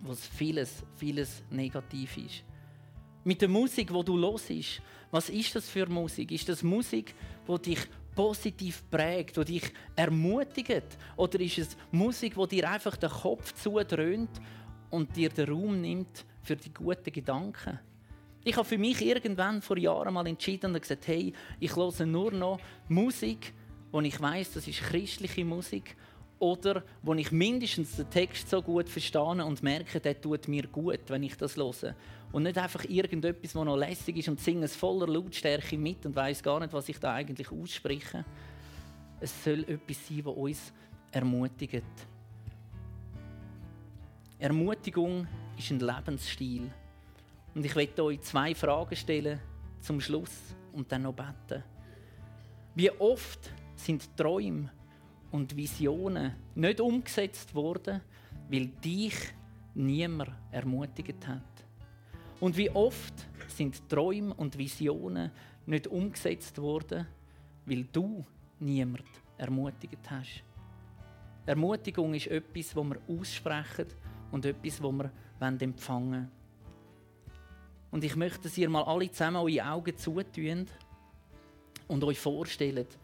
wo 0.01 0.15
vieles, 0.15 0.83
vieles 0.97 1.43
negativ 1.51 2.17
ist. 2.17 2.43
Mit 3.25 3.43
der 3.43 3.51
Musik, 3.51 3.93
wo 3.93 4.03
du 4.03 4.19
hörst, 4.19 4.81
was 5.11 5.29
ist 5.29 5.55
das 5.55 5.69
für 5.69 5.85
Musik? 5.91 6.33
Ist 6.33 6.49
das 6.49 6.63
Musik, 6.63 7.15
die 7.47 7.59
dich 7.59 7.87
positiv 8.19 8.83
prägt, 8.91 9.37
die 9.37 9.45
dich 9.45 9.73
ermutigt? 9.95 10.99
Oder 11.17 11.39
ist 11.39 11.59
es 11.59 11.77
Musik, 11.93 12.35
die 12.35 12.57
dir 12.57 12.69
einfach 12.69 12.97
den 12.97 13.11
Kopf 13.11 13.55
zudröhnt 13.55 14.41
und 14.91 15.15
dir 15.15 15.29
den 15.29 15.49
Raum 15.49 15.81
nimmt 15.81 16.27
für 16.43 16.57
die 16.57 16.75
guten 16.75 17.13
Gedanken? 17.13 17.79
Ich 18.43 18.57
habe 18.57 18.67
für 18.67 18.77
mich 18.77 19.01
irgendwann 19.07 19.63
vor 19.63 19.79
Jahren 19.79 20.15
mal 20.15 20.27
entschieden 20.27 20.75
und 20.75 20.81
gesagt, 20.81 21.07
hey, 21.07 21.33
ich 21.61 21.77
höre 21.77 22.07
nur 22.07 22.33
noch 22.33 22.59
Musik, 22.89 23.55
wo 23.93 24.01
ich 24.01 24.21
weiß, 24.21 24.55
das 24.55 24.67
ist 24.67 24.81
christliche 24.81 25.45
Musik 25.45 25.97
oder 26.39 26.83
wo 27.03 27.15
ich 27.15 27.33
mindestens 27.33 27.97
den 27.97 28.11
Text 28.11 28.49
so 28.49 28.63
gut 28.63 28.89
verstehe 28.89 29.45
und 29.45 29.63
merke, 29.63 30.01
der 30.01 30.21
tut 30.21 30.49
mir 30.49 30.67
gut, 30.67 31.01
wenn 31.09 31.23
ich 31.23 31.37
das 31.37 31.57
höre. 31.57 31.95
Und 32.33 32.45
nicht 32.45 32.59
einfach 32.59 32.85
irgendetwas, 32.85 33.53
das 33.53 33.65
noch 33.65 33.77
lässig 33.77 34.19
ist 34.19 34.29
und 34.29 34.41
singe 34.41 34.65
es 34.65 34.77
voller 34.77 35.07
Lautstärke 35.07 35.79
mit 35.79 36.05
und 36.07 36.15
weiß 36.15 36.43
gar 36.43 36.61
nicht, 36.61 36.73
was 36.73 36.89
ich 36.89 36.99
da 36.99 37.15
eigentlich 37.15 37.51
ausspreche. 37.51 38.25
Es 39.21 39.45
soll 39.45 39.65
etwas 39.65 40.07
sein, 40.07 40.23
das 40.25 40.35
uns 40.35 40.73
ermutigt. 41.11 41.83
Ermutigung 44.39 45.27
ist 45.57 45.71
ein 45.71 45.81
Lebensstil. 45.81 46.71
Und 47.55 47.65
ich 47.65 47.75
möchte 47.75 48.05
euch 48.05 48.21
zwei 48.21 48.55
Fragen 48.55 48.95
stellen 48.95 49.41
zum 49.81 50.01
Schluss 50.01 50.55
und 50.73 50.93
dann 50.93 51.03
noch 51.03 51.15
beten. 51.15 51.65
Wie 52.75 52.91
oft 52.93 53.51
sind 53.75 54.17
Träume 54.17 54.71
und 55.31 55.57
Visionen 55.57 56.35
nicht 56.55 56.81
umgesetzt 56.81 57.55
worden, 57.55 58.01
weil 58.49 58.67
dich 58.67 59.15
niemand 59.75 60.31
ermutigt 60.51 61.27
hat? 61.27 61.43
Und 62.41 62.57
wie 62.57 62.71
oft 62.71 63.15
sind 63.49 63.89
Träume 63.89 64.33
und 64.35 64.57
Visionen 64.57 65.31
nicht 65.67 65.87
umgesetzt 65.87 66.59
worden, 66.59 67.07
weil 67.67 67.85
du 67.85 68.25
niemand 68.61 69.05
ermutigt 69.37 70.11
hast? 70.11 70.43
Ermutigung 71.47 72.15
ist 72.15 72.27
etwas, 72.29 72.75
das 72.75 72.85
wir 72.85 73.01
aussprechen 73.09 73.87
und 74.31 74.45
etwas, 74.45 74.79
das 74.79 74.93
wir 74.93 75.11
empfangen 75.41 76.13
wollen. 76.13 76.31
Und 77.91 78.05
ich 78.05 78.17
möchte, 78.17 78.43
dass 78.43 78.59
ihr 78.59 78.69
mal 78.69 78.83
alle 78.83 79.11
zusammen 79.11 79.39
eure 79.39 79.67
Augen 79.67 79.97
zutun 79.97 80.67
und 81.89 82.05
euch 82.05 82.19
vorstellt, 82.19 82.99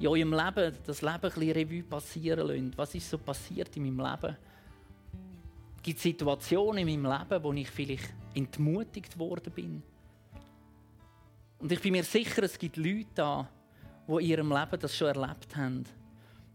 in 0.00 0.06
eurem 0.06 0.32
Leben 0.32 0.76
das 0.84 1.02
Leben 1.02 1.32
ein 1.32 1.50
Revue 1.50 1.82
passieren 1.82 2.46
lasst. 2.46 2.78
Was 2.78 2.94
ist 2.94 3.10
so 3.10 3.18
passiert 3.18 3.76
in 3.76 3.84
meinem 3.84 4.10
Leben? 4.10 4.36
Gibt 5.82 5.96
es 5.98 6.02
Situationen 6.02 6.88
in 6.88 7.02
meinem 7.02 7.18
Leben, 7.18 7.42
wo 7.42 7.52
ich 7.52 7.70
vielleicht 7.70 8.12
entmutigt 8.34 9.18
worden 9.18 9.52
bin? 9.52 9.82
Und 11.58 11.70
ich 11.70 11.80
bin 11.80 11.92
mir 11.92 12.04
sicher, 12.04 12.42
es 12.42 12.58
gibt 12.58 12.76
Leute 12.76 13.06
da, 13.14 13.48
die 14.08 14.12
in 14.12 14.20
ihrem 14.20 14.50
Leben 14.50 14.80
das 14.80 14.96
schon 14.96 15.08
erlebt 15.08 15.56
haben. 15.56 15.84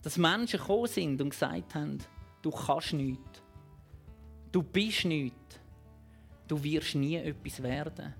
Dass 0.01 0.17
Menschen 0.17 0.59
gekommen 0.59 0.87
sind 0.87 1.21
und 1.21 1.29
gesagt 1.29 1.75
haben, 1.75 1.99
du 2.41 2.51
kannst 2.51 2.93
nichts. 2.93 3.41
Du 4.51 4.63
bist 4.63 5.05
nichts 5.05 5.59
du 6.49 6.61
wirst 6.61 6.95
nie 6.95 7.15
etwas 7.15 7.63
werden. 7.63 8.13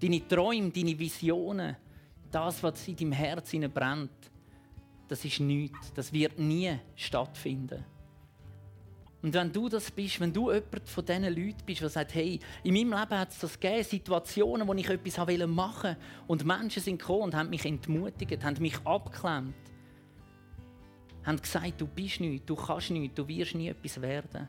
Deine 0.00 0.26
Träume, 0.26 0.70
deine 0.70 0.98
Visionen, 0.98 1.76
das, 2.30 2.62
was 2.62 2.86
in 2.88 2.96
deinem 2.96 3.12
Herzen 3.12 3.70
brennt, 3.70 4.10
das 5.08 5.24
ist 5.24 5.40
nichts. 5.40 5.92
Das 5.94 6.12
wird 6.12 6.38
nie 6.38 6.78
stattfinden. 6.94 7.84
Und 9.22 9.34
wenn 9.34 9.52
du 9.52 9.68
das 9.68 9.90
bist, 9.90 10.20
wenn 10.20 10.32
du 10.32 10.52
jemand 10.52 10.88
von 10.88 11.04
diesen 11.04 11.24
Leuten 11.24 11.64
bist, 11.64 11.80
der 11.80 11.88
sagt, 11.88 12.14
hey, 12.14 12.38
in 12.62 12.74
meinem 12.74 13.00
Leben 13.00 13.18
hat 13.18 13.30
es 13.30 13.38
das 13.38 13.58
gegeben, 13.58 13.82
Situationen, 13.82 14.68
wo 14.68 14.74
ich 14.74 14.88
etwas 14.88 15.16
machen 15.16 15.56
wollte 15.56 15.96
und 16.26 16.44
Menschen 16.44 16.82
sind 16.82 16.98
gekommen 16.98 17.22
und 17.22 17.34
haben 17.34 17.50
mich 17.50 17.64
entmutigt, 17.64 18.44
haben 18.44 18.60
mich 18.60 18.78
abgeklemmt, 18.84 19.54
haben 21.24 21.40
gesagt, 21.40 21.80
du 21.80 21.86
bist 21.86 22.20
nichts, 22.20 22.46
du 22.46 22.54
kannst 22.54 22.90
nichts, 22.90 23.16
du 23.16 23.26
wirst 23.26 23.54
nie 23.54 23.68
etwas 23.68 24.00
werden 24.00 24.48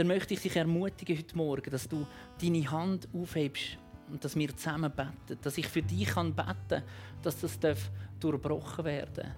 dann 0.00 0.06
möchte 0.06 0.32
ich 0.32 0.40
dich 0.40 0.56
ermutigen 0.56 1.18
heute 1.18 1.36
Morgen, 1.36 1.70
dass 1.70 1.86
du 1.86 2.06
deine 2.40 2.70
Hand 2.70 3.06
aufhebst 3.12 3.76
und 4.10 4.24
dass 4.24 4.34
wir 4.34 4.56
zusammen 4.56 4.90
beten, 4.90 5.38
dass 5.42 5.58
ich 5.58 5.68
für 5.68 5.82
dich 5.82 6.08
kann 6.08 6.34
beten, 6.34 6.82
dass 7.22 7.38
das 7.40 7.58
durchbrochen 8.20 8.84
werden 8.84 9.34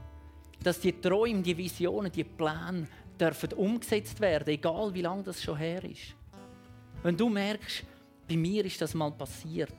dass 0.62 0.80
die 0.80 0.92
Träume, 1.00 1.42
die 1.42 1.56
Visionen, 1.56 2.10
die 2.10 2.24
Pläne 2.24 2.86
dürfen 3.18 3.52
umgesetzt 3.54 4.20
werden, 4.20 4.48
egal 4.48 4.92
wie 4.94 5.02
lange 5.02 5.24
das 5.24 5.42
schon 5.42 5.56
her 5.56 5.82
ist. 5.84 6.14
Wenn 7.02 7.16
du 7.16 7.28
merkst, 7.28 7.84
bei 8.28 8.36
mir 8.36 8.64
ist 8.64 8.80
das 8.80 8.94
mal 8.94 9.10
passiert, 9.10 9.74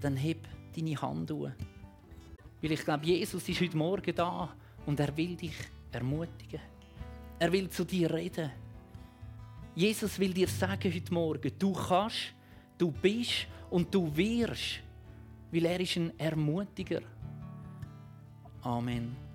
dann 0.00 0.16
heb 0.16 0.46
deine 0.76 1.00
Hand 1.00 1.32
auf. 1.32 1.50
Weil 2.60 2.72
ich 2.72 2.84
glaube, 2.84 3.06
Jesus 3.06 3.48
ist 3.48 3.60
heute 3.60 3.76
Morgen 3.76 4.14
da 4.14 4.54
und 4.86 5.00
er 5.00 5.16
will 5.16 5.36
dich 5.36 5.54
ermutigen. 5.90 6.60
Er 7.38 7.52
will 7.52 7.70
zu 7.70 7.84
dir 7.84 8.12
reden. 8.12 8.50
Jesus 9.74 10.18
will 10.18 10.34
dir 10.34 10.48
sagen 10.48 10.92
heute 10.92 11.14
Morgen, 11.14 11.52
du 11.58 11.72
kannst, 11.72 12.34
du 12.76 12.90
bist 12.90 13.46
und 13.70 13.94
du 13.94 14.14
wirst, 14.14 14.80
weil 15.52 15.66
er 15.66 15.80
ist 15.80 15.96
ein 15.96 16.18
Ermutiger. 16.18 17.00
Amen. 18.64 19.27